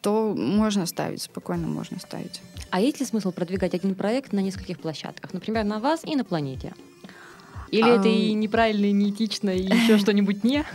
то 0.01 0.34
можно 0.36 0.86
ставить, 0.86 1.21
спокойно 1.21 1.67
можно 1.67 1.99
ставить. 1.99 2.41
А 2.71 2.82
есть 2.82 2.99
ли 2.99 3.05
смысл 3.05 3.32
продвигать 3.32 3.73
один 3.73 3.95
проект 3.95 4.34
на 4.34 4.39
нескольких 4.39 4.79
площадках? 4.79 5.34
Например, 5.34 5.63
на 5.63 5.79
вас 5.79 6.01
и 6.05 6.15
на 6.15 6.23
планете? 6.23 6.73
Или 7.71 7.99
это 7.99 8.08
и 8.08 8.34
неправильно, 8.34 8.86
и 8.86 8.91
неэтично, 8.91 9.49
и 9.49 9.63
еще 9.63 9.97
что-нибудь 9.99 10.43
не? 10.43 10.65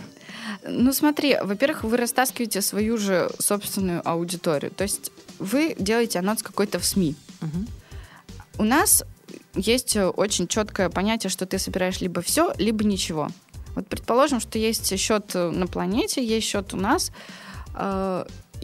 Ну, 0.66 0.92
смотри, 0.92 1.36
во-первых, 1.42 1.84
вы 1.84 1.96
растаскиваете 1.96 2.62
свою 2.62 2.96
же 2.96 3.30
собственную 3.38 4.06
аудиторию. 4.08 4.70
То 4.70 4.84
есть 4.84 5.10
вы 5.38 5.74
делаете 5.78 6.18
анонс 6.18 6.42
какой-то 6.42 6.78
в 6.78 6.84
СМИ. 6.84 7.16
Угу. 7.42 7.66
У 8.58 8.64
нас 8.64 9.04
есть 9.54 9.96
очень 9.96 10.48
четкое 10.48 10.88
понятие, 10.88 11.30
что 11.30 11.46
ты 11.46 11.58
собираешь 11.58 12.00
либо 12.00 12.22
все, 12.22 12.52
либо 12.58 12.84
ничего. 12.84 13.28
Вот 13.74 13.86
предположим, 13.88 14.40
что 14.40 14.58
есть 14.58 14.96
счет 14.98 15.34
на 15.34 15.66
планете, 15.66 16.24
есть 16.24 16.46
счет 16.46 16.72
у 16.74 16.76
нас. 16.76 17.10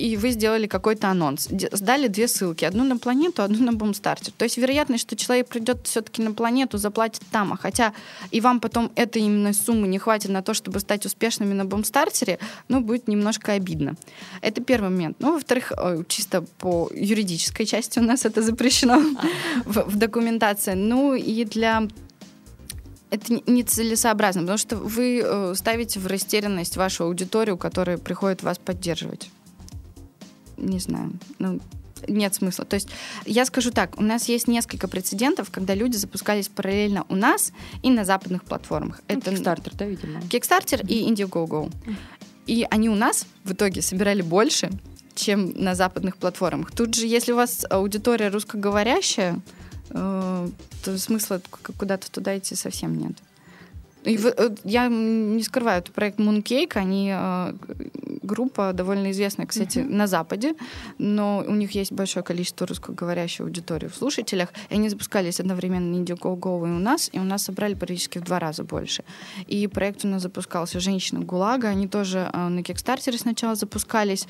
И 0.01 0.17
вы 0.17 0.31
сделали 0.31 0.67
какой-то 0.67 1.09
анонс. 1.09 1.49
Сдали 1.73 2.09
две 2.09 2.27
ссылки. 2.27 2.65
Одну 2.65 2.85
на 2.85 2.97
планету, 2.97 3.43
одну 3.43 3.63
на 3.65 3.73
бумстартер. 3.73 4.33
То 4.33 4.45
есть 4.45 4.57
вероятность, 4.57 5.03
что 5.03 5.15
человек 5.15 5.49
придет 5.49 5.81
все-таки 5.85 6.23
на 6.23 6.33
планету, 6.33 6.79
заплатит 6.79 7.23
там. 7.31 7.53
А 7.53 7.57
хотя 7.57 7.93
и 8.31 8.41
вам 8.41 8.61
потом 8.61 8.91
этой 8.97 9.23
именно 9.23 9.53
суммы 9.53 9.89
не 9.89 9.99
хватит 9.99 10.31
на 10.31 10.43
то, 10.43 10.55
чтобы 10.55 10.81
стать 10.81 11.05
успешными 11.05 11.53
на 11.53 11.67
бумстартере, 11.67 12.39
ну, 12.69 12.81
будет 12.81 13.09
немножко 13.09 13.53
обидно. 13.53 13.95
Это 14.41 14.63
первый 14.63 14.89
момент. 14.91 15.17
Ну, 15.21 15.35
во-вторых, 15.35 15.73
э, 15.77 16.03
чисто 16.09 16.43
по 16.59 16.91
юридической 16.95 17.67
части 17.67 17.99
у 17.99 18.03
нас 18.03 18.25
это 18.25 18.43
запрещено 18.43 19.01
в, 19.67 19.91
в 19.91 19.97
документации. 19.97 20.73
Ну, 20.73 21.15
и 21.15 21.45
для 21.45 21.87
это 23.11 23.43
нецелесообразно, 23.47 24.43
потому 24.43 24.59
что 24.59 24.77
вы 24.77 25.21
э, 25.23 25.55
ставите 25.57 26.01
в 26.01 26.07
растерянность 26.07 26.77
вашу 26.77 27.05
аудиторию, 27.05 27.59
которая 27.59 27.99
приходит 27.99 28.43
вас 28.43 28.59
поддерживать 28.59 29.31
не 30.61 30.79
знаю, 30.79 31.13
ну, 31.39 31.61
нет 32.09 32.35
смысла. 32.35 32.65
То 32.65 32.75
есть 32.75 32.89
я 33.27 33.45
скажу 33.45 33.71
так, 33.71 33.99
у 33.99 34.03
нас 34.03 34.29
есть 34.29 34.49
несколько 34.49 34.89
прецедентов, 34.89 35.51
когда 35.51 35.75
люди 35.75 35.97
запускались 35.97 36.49
параллельно 36.49 37.05
у 37.09 37.17
нас 37.17 37.53
и 37.83 37.91
на 37.91 38.05
западных 38.05 38.45
платформах. 38.45 39.03
Ну, 39.09 39.19
Это 39.19 39.31
Kickstarter, 39.31 39.73
да, 39.77 39.85
видимо. 39.87 40.21
Kickstarter 40.21 40.83
mm-hmm. 40.83 40.89
и 40.89 41.11
Indiegogo. 41.11 41.71
Mm-hmm. 41.71 41.95
И 42.47 42.67
они 42.71 42.89
у 42.89 42.95
нас 42.95 43.27
в 43.45 43.53
итоге 43.53 43.83
собирали 43.83 44.23
больше, 44.23 44.71
чем 45.15 45.53
на 45.55 45.75
западных 45.75 46.17
платформах. 46.17 46.73
Тут 46.73 46.95
же, 46.95 47.07
если 47.07 47.33
у 47.33 47.37
вас 47.37 47.67
аудитория 47.69 48.29
русскоговорящая, 48.29 49.41
э, 49.91 50.49
то 50.85 50.99
смысла 50.99 51.41
куда-то 51.79 52.11
туда 52.11 52.39
идти 52.39 52.55
совсем 52.55 52.97
нет. 52.97 53.13
И 54.05 54.19
э, 54.23 54.51
я 54.65 54.89
не 54.89 55.43
скрываю, 55.43 55.81
это 55.81 55.93
проект 55.93 56.19
Mooncake, 56.19 56.73
они 56.75 57.13
э, 57.15 57.53
группа 58.23 58.73
довольно 58.73 59.11
известная, 59.11 59.47
кстати, 59.47 59.79
uh-huh. 59.79 59.89
на 59.89 60.07
Западе, 60.07 60.55
но 60.99 61.45
у 61.47 61.55
них 61.55 61.73
есть 61.73 61.93
большое 61.93 62.25
количество 62.25 62.67
русскоговорящей 62.67 63.45
аудитории 63.45 63.89
в 63.89 63.95
слушателях, 63.95 64.49
и 64.71 64.75
они 64.75 64.89
запускались 64.89 65.41
одновременно 65.41 65.97
на 65.97 66.03
Indiegogo 66.03 66.67
и 66.67 66.71
у 66.71 66.79
нас, 66.79 67.11
и 67.13 67.19
у 67.19 67.25
нас 67.25 67.45
собрали 67.45 67.75
практически 67.75 68.19
в 68.19 68.25
два 68.25 68.39
раза 68.39 68.65
больше. 68.65 69.05
И 69.47 69.67
проект 69.67 70.05
у 70.05 70.09
нас 70.09 70.23
запускался 70.23 70.81
«Женщина 70.81 71.21
ГУЛАГа», 71.21 71.69
они 71.69 71.87
тоже 71.89 72.31
э, 72.33 72.49
на 72.49 72.63
Кикстартере 72.63 73.19
сначала 73.19 73.55
запускались, 73.55 74.27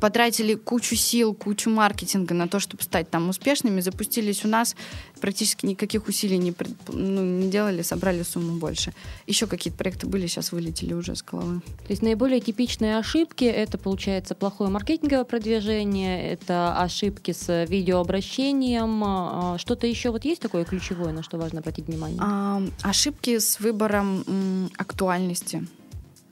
потратили 0.00 0.54
кучу 0.54 0.96
сил, 0.96 1.34
кучу 1.34 1.70
маркетинга 1.70 2.34
на 2.34 2.48
то, 2.48 2.58
чтобы 2.58 2.82
стать 2.82 3.10
там 3.10 3.28
успешными, 3.28 3.80
запустились 3.80 4.44
у 4.44 4.48
нас, 4.48 4.74
практически 5.20 5.66
никаких 5.66 6.08
усилий 6.08 6.38
не, 6.38 6.54
ну, 6.88 7.22
не 7.22 7.50
делали, 7.50 7.82
собрали 7.82 8.22
сумму 8.22 8.58
больше. 8.58 8.92
Еще 9.26 9.46
какие-то 9.46 9.78
проекты 9.78 10.06
были, 10.06 10.26
сейчас 10.26 10.52
вылетели 10.52 10.94
уже 10.94 11.14
с 11.14 11.22
головы. 11.22 11.60
То 11.60 11.90
есть 11.90 12.02
наиболее 12.02 12.40
типичные 12.40 12.98
ошибки— 12.98 13.44
это, 13.46 13.78
получается, 13.78 14.34
плохое 14.34 14.70
маркетинговое 14.70 15.24
продвижение, 15.24 16.32
это 16.32 16.76
ошибки 16.80 17.32
с 17.32 17.66
видеообращением. 17.66 19.02
А, 19.04 19.58
что-то 19.58 19.86
еще 19.86 20.10
вот 20.10 20.24
есть 20.24 20.40
такое 20.40 20.64
ключевое, 20.64 21.12
на 21.12 21.22
что 21.22 21.38
важно 21.38 21.60
обратить 21.60 21.86
внимание? 21.86 22.18
А, 22.20 22.62
ошибки 22.82 23.38
с 23.38 23.60
выбором 23.60 24.24
м, 24.26 24.70
актуальности. 24.76 25.66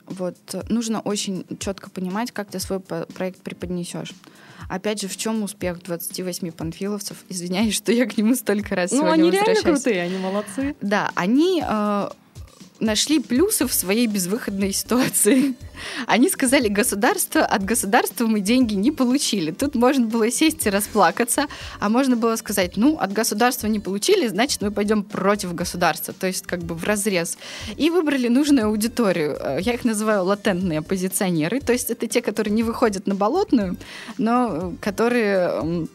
Вот 0.09 0.37
нужно 0.69 0.99
очень 1.01 1.45
четко 1.59 1.89
понимать, 1.89 2.31
как 2.31 2.49
ты 2.49 2.59
свой 2.59 2.79
проект 2.79 3.41
преподнесешь. 3.41 4.13
Опять 4.67 5.01
же, 5.01 5.07
в 5.07 5.17
чем 5.17 5.41
успех 5.43 5.81
28 5.81 6.51
панфиловцев? 6.51 7.17
Извиняюсь, 7.27 7.75
что 7.75 7.91
я 7.91 8.05
к 8.05 8.17
нему 8.17 8.35
столько 8.35 8.75
раз 8.75 8.91
ну, 8.91 8.99
сегодня 8.99 9.23
они 9.23 9.31
реально 9.31 9.61
крутые, 9.63 10.03
они 10.03 10.17
молодцы. 10.17 10.75
Да, 10.81 11.11
они 11.15 11.63
э, 11.65 12.09
нашли 12.79 13.19
плюсы 13.19 13.65
в 13.65 13.73
своей 13.73 14.07
безвыходной 14.07 14.71
ситуации. 14.71 15.55
Они 16.07 16.29
сказали, 16.29 16.67
государство, 16.67 17.41
от 17.41 17.63
государства 17.63 18.25
мы 18.25 18.39
деньги 18.39 18.73
не 18.73 18.91
получили. 18.91 19.51
Тут 19.51 19.75
можно 19.75 20.05
было 20.05 20.31
сесть 20.31 20.65
и 20.65 20.69
расплакаться, 20.69 21.47
а 21.79 21.89
можно 21.89 22.15
было 22.15 22.35
сказать, 22.35 22.77
ну, 22.77 22.97
от 22.97 23.13
государства 23.13 23.67
не 23.67 23.79
получили, 23.79 24.27
значит, 24.27 24.61
мы 24.61 24.71
пойдем 24.71 25.03
против 25.03 25.53
государства, 25.55 26.13
то 26.13 26.27
есть 26.27 26.45
как 26.45 26.61
бы 26.61 26.75
в 26.75 26.83
разрез. 26.83 27.37
И 27.77 27.89
выбрали 27.89 28.27
нужную 28.27 28.67
аудиторию. 28.67 29.37
Э, 29.39 29.59
я 29.61 29.73
их 29.73 29.85
называю 29.85 30.23
латентные 30.25 30.79
оппозиционеры, 30.79 31.61
то 31.61 31.73
есть 31.73 31.89
это 31.89 32.07
те, 32.07 32.21
которые 32.21 32.53
не 32.53 32.63
выходят 32.63 33.07
на 33.07 33.15
болотную, 33.15 33.77
но 34.17 34.73
которые 34.81 35.87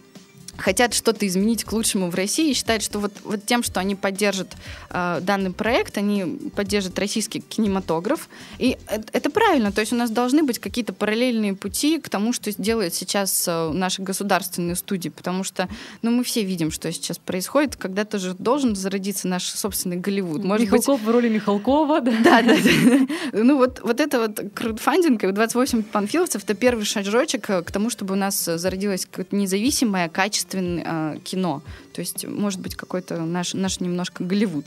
хотят 0.56 0.94
что-то 0.94 1.26
изменить 1.26 1.64
к 1.64 1.72
лучшему 1.72 2.10
в 2.10 2.14
России 2.14 2.50
и 2.50 2.54
считают, 2.54 2.82
что 2.82 2.98
вот, 2.98 3.12
вот 3.24 3.44
тем, 3.44 3.62
что 3.62 3.80
они 3.80 3.94
поддержат 3.94 4.54
э, 4.90 5.18
данный 5.20 5.50
проект, 5.50 5.98
они 5.98 6.50
поддержат 6.54 6.98
российский 6.98 7.40
кинематограф. 7.40 8.28
И 8.58 8.76
это, 8.86 9.04
это 9.12 9.30
правильно. 9.30 9.72
То 9.72 9.80
есть 9.80 9.92
у 9.92 9.96
нас 9.96 10.10
должны 10.10 10.42
быть 10.42 10.58
какие-то 10.58 10.92
параллельные 10.92 11.54
пути 11.54 11.98
к 11.98 12.08
тому, 12.08 12.32
что 12.32 12.52
делают 12.52 12.94
сейчас 12.94 13.46
э, 13.48 13.70
наши 13.72 14.02
государственные 14.02 14.76
студии. 14.76 15.08
Потому 15.08 15.44
что 15.44 15.68
ну, 16.02 16.10
мы 16.10 16.24
все 16.24 16.44
видим, 16.44 16.70
что 16.70 16.90
сейчас 16.92 17.18
происходит. 17.18 17.76
Когда-то 17.76 18.18
же 18.18 18.34
должен 18.34 18.76
зародиться 18.76 19.28
наш 19.28 19.44
собственный 19.44 19.96
Голливуд. 19.96 20.44
Может 20.44 20.66
Михалков 20.66 21.00
быть... 21.00 21.08
в 21.08 21.10
роли 21.10 21.28
Михалкова. 21.28 22.00
Да, 22.00 22.42
да. 22.42 22.42
да. 22.42 23.06
Ну 23.32 23.56
вот, 23.56 23.80
вот 23.82 24.00
это 24.00 24.20
вот 24.20 24.40
краудфандинг, 24.54 25.32
28 25.32 25.82
панфиловцев, 25.82 26.44
это 26.44 26.54
первый 26.54 26.84
шажочек 26.84 27.46
к 27.46 27.70
тому, 27.72 27.90
чтобы 27.90 28.14
у 28.14 28.16
нас 28.16 28.44
зародилась 28.44 29.06
какая-то 29.06 29.34
независимая, 29.34 30.08
качественная 30.08 30.43
качественное 30.44 31.16
э, 31.16 31.18
кино. 31.20 31.62
То 31.92 32.00
есть, 32.00 32.26
может 32.26 32.60
быть, 32.60 32.74
какой-то 32.74 33.18
наш, 33.18 33.54
наш 33.54 33.80
немножко 33.80 34.24
Голливуд 34.24 34.66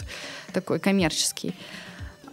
такой 0.53 0.79
коммерческий. 0.79 1.53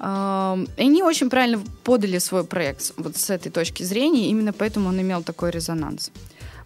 Э, 0.01 0.57
и 0.77 0.83
они 0.83 1.03
очень 1.03 1.31
правильно 1.31 1.63
подали 1.83 2.19
свой 2.19 2.45
проект 2.45 2.93
вот 2.97 3.17
с 3.17 3.31
этой 3.31 3.51
точки 3.51 3.85
зрения, 3.85 4.29
именно 4.31 4.53
поэтому 4.53 4.89
он 4.89 5.01
имел 5.01 5.23
такой 5.23 5.51
резонанс. 5.51 6.11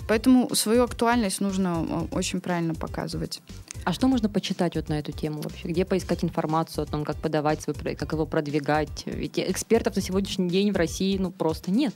Поэтому 0.08 0.54
свою 0.54 0.84
актуальность 0.84 1.40
нужно 1.40 1.86
э, 1.88 2.16
очень 2.16 2.40
правильно 2.40 2.74
показывать. 2.74 3.40
А 3.84 3.92
что 3.92 4.08
можно 4.08 4.28
почитать 4.28 4.74
вот 4.74 4.88
на 4.88 4.98
эту 4.98 5.12
тему 5.12 5.40
вообще? 5.40 5.68
Где 5.68 5.84
поискать 5.84 6.24
информацию 6.24 6.84
о 6.84 6.86
том, 6.86 7.04
как 7.04 7.16
подавать 7.16 7.62
свой 7.62 7.74
проект, 7.74 8.00
как 8.00 8.12
его 8.12 8.26
продвигать? 8.26 9.04
Ведь 9.06 9.38
экспертов 9.38 9.96
на 9.96 10.02
сегодняшний 10.02 10.48
день 10.48 10.72
в 10.72 10.76
России 10.76 11.18
ну 11.18 11.30
просто 11.30 11.70
нет 11.70 11.94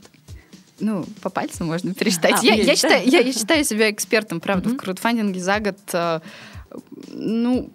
ну, 0.82 1.04
по 1.22 1.30
пальцам 1.30 1.68
можно 1.68 1.94
пересчитать. 1.94 2.42
А, 2.42 2.44
я, 2.44 2.54
есть, 2.54 2.66
я, 2.66 2.72
да? 2.72 2.76
считаю, 2.76 3.08
я, 3.08 3.20
я 3.20 3.32
считаю 3.32 3.64
себя 3.64 3.90
экспертом, 3.90 4.40
правда, 4.40 4.68
mm-hmm. 4.68 4.74
в 4.74 4.76
краудфандинге 4.78 5.40
за 5.40 5.60
год. 5.60 5.78
Э, 5.92 6.20
ну, 7.12 7.70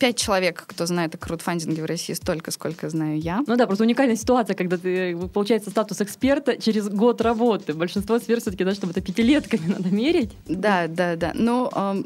пять 0.00 0.16
человек, 0.16 0.64
кто 0.66 0.86
знает 0.86 1.14
о 1.14 1.18
краудфандинге 1.18 1.82
в 1.82 1.84
России, 1.84 2.14
столько, 2.14 2.50
сколько 2.50 2.88
знаю 2.88 3.20
я. 3.20 3.44
Ну 3.46 3.56
да, 3.56 3.66
просто 3.66 3.84
уникальная 3.84 4.16
ситуация, 4.16 4.56
когда 4.56 4.78
ты, 4.78 5.14
получается, 5.28 5.68
статус 5.68 6.00
эксперта 6.00 6.56
через 6.56 6.88
год 6.88 7.20
работы. 7.20 7.74
Большинство 7.74 8.18
сфер 8.18 8.40
все-таки, 8.40 8.64
да, 8.64 8.74
чтобы 8.74 8.92
это 8.92 9.02
пятилетками 9.02 9.66
надо 9.66 9.90
мерить. 9.90 10.30
Да, 10.46 10.88
да, 10.88 11.16
да. 11.16 11.32
Ну, 11.34 11.70
э, 11.74 12.02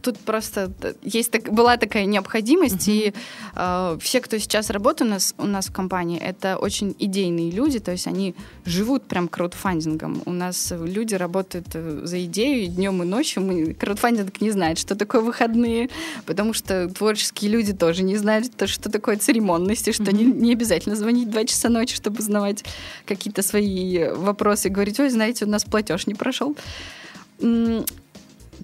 тут 0.00 0.18
просто 0.20 0.72
есть 1.02 1.30
так, 1.30 1.52
была 1.52 1.76
такая 1.76 2.06
необходимость, 2.06 2.88
uh-huh. 2.88 3.08
и 3.08 3.14
э, 3.54 3.98
все, 4.00 4.22
кто 4.22 4.38
сейчас 4.38 4.70
работает 4.70 5.10
у 5.10 5.12
нас, 5.12 5.34
у 5.36 5.46
нас 5.46 5.66
в 5.66 5.72
компании, 5.72 6.18
это 6.18 6.56
очень 6.56 6.96
идейные 6.98 7.50
люди, 7.50 7.78
то 7.78 7.92
есть 7.92 8.06
они 8.06 8.34
живут 8.64 9.02
прям 9.04 9.28
краудфандингом. 9.28 10.22
У 10.24 10.32
нас 10.32 10.72
люди 10.74 11.14
работают 11.14 11.66
э, 11.74 12.00
за 12.04 12.24
идею 12.24 12.62
и 12.62 12.66
днем, 12.68 13.02
и 13.02 13.06
ночью. 13.06 13.42
Мы, 13.42 13.74
краудфандинг 13.74 14.40
не 14.40 14.50
знает, 14.50 14.78
что 14.78 14.96
такое 14.96 15.20
выходные, 15.20 15.90
потому 16.24 16.54
что 16.54 16.88
творческий 16.88 17.33
творческие 17.34 17.50
люди 17.50 17.72
тоже 17.72 18.02
не 18.02 18.16
знают, 18.16 18.46
что 18.66 18.90
такое 18.90 19.16
церемонность, 19.16 19.88
и 19.88 19.92
что 19.92 20.04
mm-hmm. 20.04 20.14
не, 20.14 20.24
не 20.24 20.52
обязательно 20.52 20.96
звонить 20.96 21.30
два 21.30 21.44
часа 21.44 21.68
ночи, 21.68 21.94
чтобы 21.94 22.18
узнавать 22.18 22.64
какие-то 23.06 23.42
свои 23.42 24.08
вопросы 24.08 24.68
и 24.68 24.70
говорить, 24.70 25.00
ой, 25.00 25.10
знаете, 25.10 25.44
у 25.44 25.48
нас 25.48 25.64
платеж 25.64 26.06
не 26.06 26.14
прошел. 26.14 26.56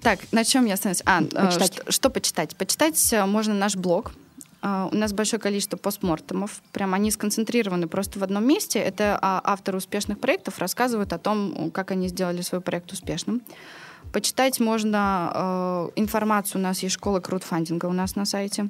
Так, 0.01 0.19
на 0.31 0.43
чем 0.43 0.65
я 0.65 0.73
остановилась? 0.75 1.03
А, 1.05 1.21
э, 1.21 1.45
почитать. 1.45 1.73
Что, 1.73 1.91
что 1.91 2.09
почитать? 2.09 2.55
Почитать 2.55 3.13
э, 3.13 3.25
можно 3.25 3.53
наш 3.53 3.75
блог. 3.75 4.13
Uh, 4.61 4.89
у 4.91 4.95
нас 4.95 5.11
большое 5.11 5.39
количество 5.39 5.75
постмортемов. 5.75 6.61
Прям 6.71 6.93
они 6.93 7.09
сконцентрированы 7.09 7.87
просто 7.87 8.19
в 8.19 8.23
одном 8.23 8.47
месте. 8.47 8.77
Это 8.77 9.19
uh, 9.19 9.41
авторы 9.43 9.79
успешных 9.79 10.19
проектов 10.19 10.59
рассказывают 10.59 11.13
о 11.13 11.17
том, 11.17 11.71
как 11.71 11.89
они 11.89 12.07
сделали 12.07 12.41
свой 12.41 12.61
проект 12.61 12.91
успешным. 12.91 13.41
Почитать 14.11 14.59
можно 14.59 15.31
э, 15.33 15.89
информацию. 15.95 16.59
У 16.59 16.63
нас 16.63 16.83
есть 16.83 16.95
школа 16.95 17.21
краудфандинга 17.21 17.85
у 17.85 17.93
нас 17.93 18.15
на 18.15 18.25
сайте. 18.25 18.69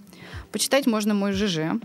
Почитать 0.51 0.86
можно 0.86 1.13
мой 1.13 1.32
ЖЖ. 1.32 1.82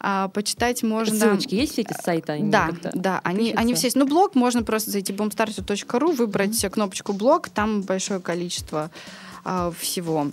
А, 0.00 0.28
почитать 0.28 0.82
можно... 0.82 1.16
Ссылочки 1.16 1.54
есть 1.54 1.72
все 1.72 1.82
эти 1.82 1.94
сайты? 2.00 2.32
Они 2.32 2.50
да, 2.50 2.70
да, 2.94 3.20
они, 3.24 3.52
они 3.52 3.74
все 3.74 3.86
есть. 3.86 3.96
Ну, 3.96 4.06
блог 4.06 4.34
можно 4.34 4.62
просто 4.62 4.90
зайти 4.90 5.12
boomstarter.ru, 5.12 6.14
выбрать 6.14 6.50
mm-hmm. 6.50 6.70
кнопочку 6.70 7.12
блог, 7.12 7.48
там 7.48 7.82
большое 7.82 8.20
количество 8.20 8.90
а, 9.44 9.72
всего. 9.78 10.30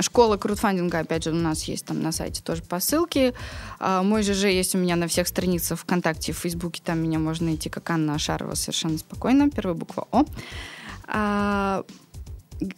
Школа 0.00 0.36
краудфандинга, 0.36 1.00
опять 1.00 1.24
же, 1.24 1.30
у 1.30 1.34
нас 1.34 1.64
есть 1.64 1.86
там 1.86 2.00
на 2.00 2.12
сайте 2.12 2.42
тоже 2.42 2.62
по 2.62 2.80
ссылке. 2.80 3.34
А, 3.78 4.02
мой 4.02 4.22
ЖЖ 4.22 4.44
есть 4.44 4.74
у 4.74 4.78
меня 4.78 4.96
на 4.96 5.08
всех 5.08 5.26
страницах 5.28 5.80
ВКонтакте, 5.80 6.32
в 6.32 6.38
Фейсбуке. 6.38 6.82
Там 6.84 6.98
меня 6.98 7.18
можно 7.18 7.46
найти 7.46 7.68
как 7.68 7.88
Анна 7.90 8.14
Ашарова 8.14 8.54
совершенно 8.54 8.98
спокойно. 8.98 9.50
Первая 9.50 9.74
буква 9.74 10.06
О. 10.12 10.24
А, 11.06 11.84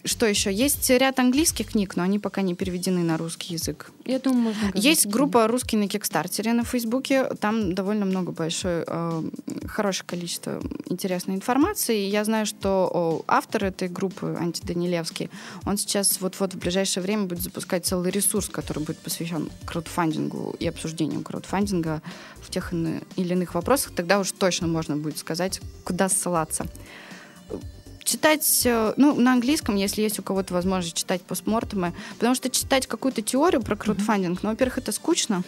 что 0.04 0.26
еще? 0.26 0.52
Есть 0.52 0.90
ряд 0.90 1.18
английских 1.18 1.72
книг, 1.72 1.96
но 1.96 2.02
они 2.02 2.18
пока 2.18 2.42
не 2.42 2.54
переведены 2.54 3.00
на 3.00 3.16
русский 3.16 3.54
язык. 3.54 3.90
Я 4.04 4.18
думаю, 4.18 4.54
можно 4.54 4.70
Есть 4.74 5.06
группа 5.06 5.46
«Русский 5.46 5.76
на 5.76 5.88
Кикстартере» 5.88 6.52
на 6.52 6.64
Фейсбуке. 6.64 7.24
Там 7.40 7.74
довольно 7.74 8.04
много 8.04 8.32
большое, 8.32 8.84
э, 8.86 9.22
хорошее 9.66 10.06
количество 10.06 10.60
интересной 10.86 11.34
информации. 11.34 12.06
И 12.06 12.10
я 12.10 12.24
знаю, 12.24 12.44
что 12.46 13.24
автор 13.26 13.64
этой 13.64 13.88
группы, 13.88 14.36
Анти 14.38 14.62
Данилевский, 14.62 15.30
он 15.64 15.78
сейчас 15.78 16.20
вот-вот 16.20 16.54
в 16.54 16.58
ближайшее 16.58 17.02
время 17.02 17.24
будет 17.24 17.42
запускать 17.42 17.86
целый 17.86 18.10
ресурс, 18.10 18.48
который 18.48 18.84
будет 18.84 18.98
посвящен 18.98 19.50
краудфандингу 19.64 20.56
и 20.58 20.66
обсуждению 20.66 21.22
краудфандинга 21.22 22.02
в 22.42 22.50
тех 22.50 22.72
или 22.72 23.32
иных 23.32 23.54
вопросах. 23.54 23.92
Тогда 23.94 24.18
уж 24.18 24.32
точно 24.32 24.66
можно 24.66 24.96
будет 24.96 25.18
сказать, 25.18 25.60
куда 25.84 26.08
ссылаться 26.08 26.66
читать, 28.04 28.62
э, 28.64 28.94
ну, 28.96 29.14
на 29.14 29.32
английском, 29.32 29.76
если 29.76 30.02
есть 30.02 30.18
у 30.18 30.22
кого-то 30.22 30.54
возможность 30.54 30.96
читать 30.96 31.22
постмортемы, 31.22 31.92
потому 32.18 32.34
что 32.34 32.50
читать 32.50 32.86
какую-то 32.86 33.22
теорию 33.22 33.62
про 33.62 33.76
краудфандинг, 33.76 34.42
ну, 34.42 34.50
во-первых, 34.50 34.78
это 34.78 34.92
скучно, 34.92 35.42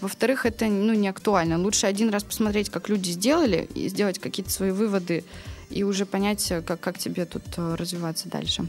во-вторых, 0.00 0.44
это 0.46 0.66
ну, 0.66 0.92
не 0.92 1.08
актуально. 1.08 1.58
Лучше 1.58 1.86
один 1.86 2.10
раз 2.10 2.24
посмотреть, 2.24 2.70
как 2.70 2.88
люди 2.88 3.10
сделали, 3.10 3.68
и 3.74 3.88
сделать 3.88 4.18
какие-то 4.18 4.50
свои 4.50 4.70
выводы, 4.70 5.24
и 5.70 5.82
уже 5.82 6.06
понять, 6.06 6.50
э, 6.50 6.62
как, 6.62 6.80
как 6.80 6.98
тебе 6.98 7.24
тут 7.24 7.42
э, 7.56 7.74
развиваться 7.74 8.28
дальше. 8.28 8.68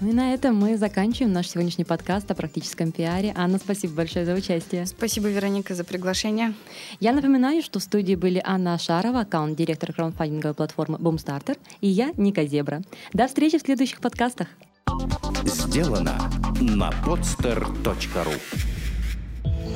Ну 0.00 0.08
и 0.08 0.12
на 0.12 0.32
этом 0.32 0.56
мы 0.56 0.78
заканчиваем 0.78 1.32
наш 1.34 1.48
сегодняшний 1.48 1.84
подкаст 1.84 2.30
о 2.30 2.34
практическом 2.34 2.90
пиаре. 2.90 3.34
Анна, 3.36 3.58
спасибо 3.58 3.94
большое 3.94 4.24
за 4.24 4.32
участие. 4.32 4.86
Спасибо, 4.86 5.28
Вероника, 5.28 5.74
за 5.74 5.84
приглашение. 5.84 6.54
Я 7.00 7.12
напоминаю, 7.12 7.62
что 7.62 7.80
в 7.80 7.82
студии 7.82 8.14
были 8.14 8.40
Анна 8.42 8.74
Ашарова, 8.74 9.20
аккаунт-директор 9.20 9.92
краудфандинговой 9.92 10.54
платформы 10.54 10.96
Boomstarter, 10.96 11.58
и 11.82 11.88
я, 11.88 12.12
Ника 12.16 12.46
Зебра. 12.46 12.80
До 13.12 13.26
встречи 13.28 13.58
в 13.58 13.62
следующих 13.62 14.00
подкастах. 14.00 14.48
Сделано 15.44 16.18
на 16.60 16.90
podster.ru 17.04 18.40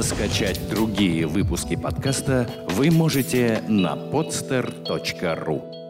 Скачать 0.01 0.69
другие 0.71 1.27
выпуски 1.27 1.77
подкаста 1.77 2.49
вы 2.71 2.91
можете 2.91 3.63
на 3.69 3.95
podster.ru 3.95 5.84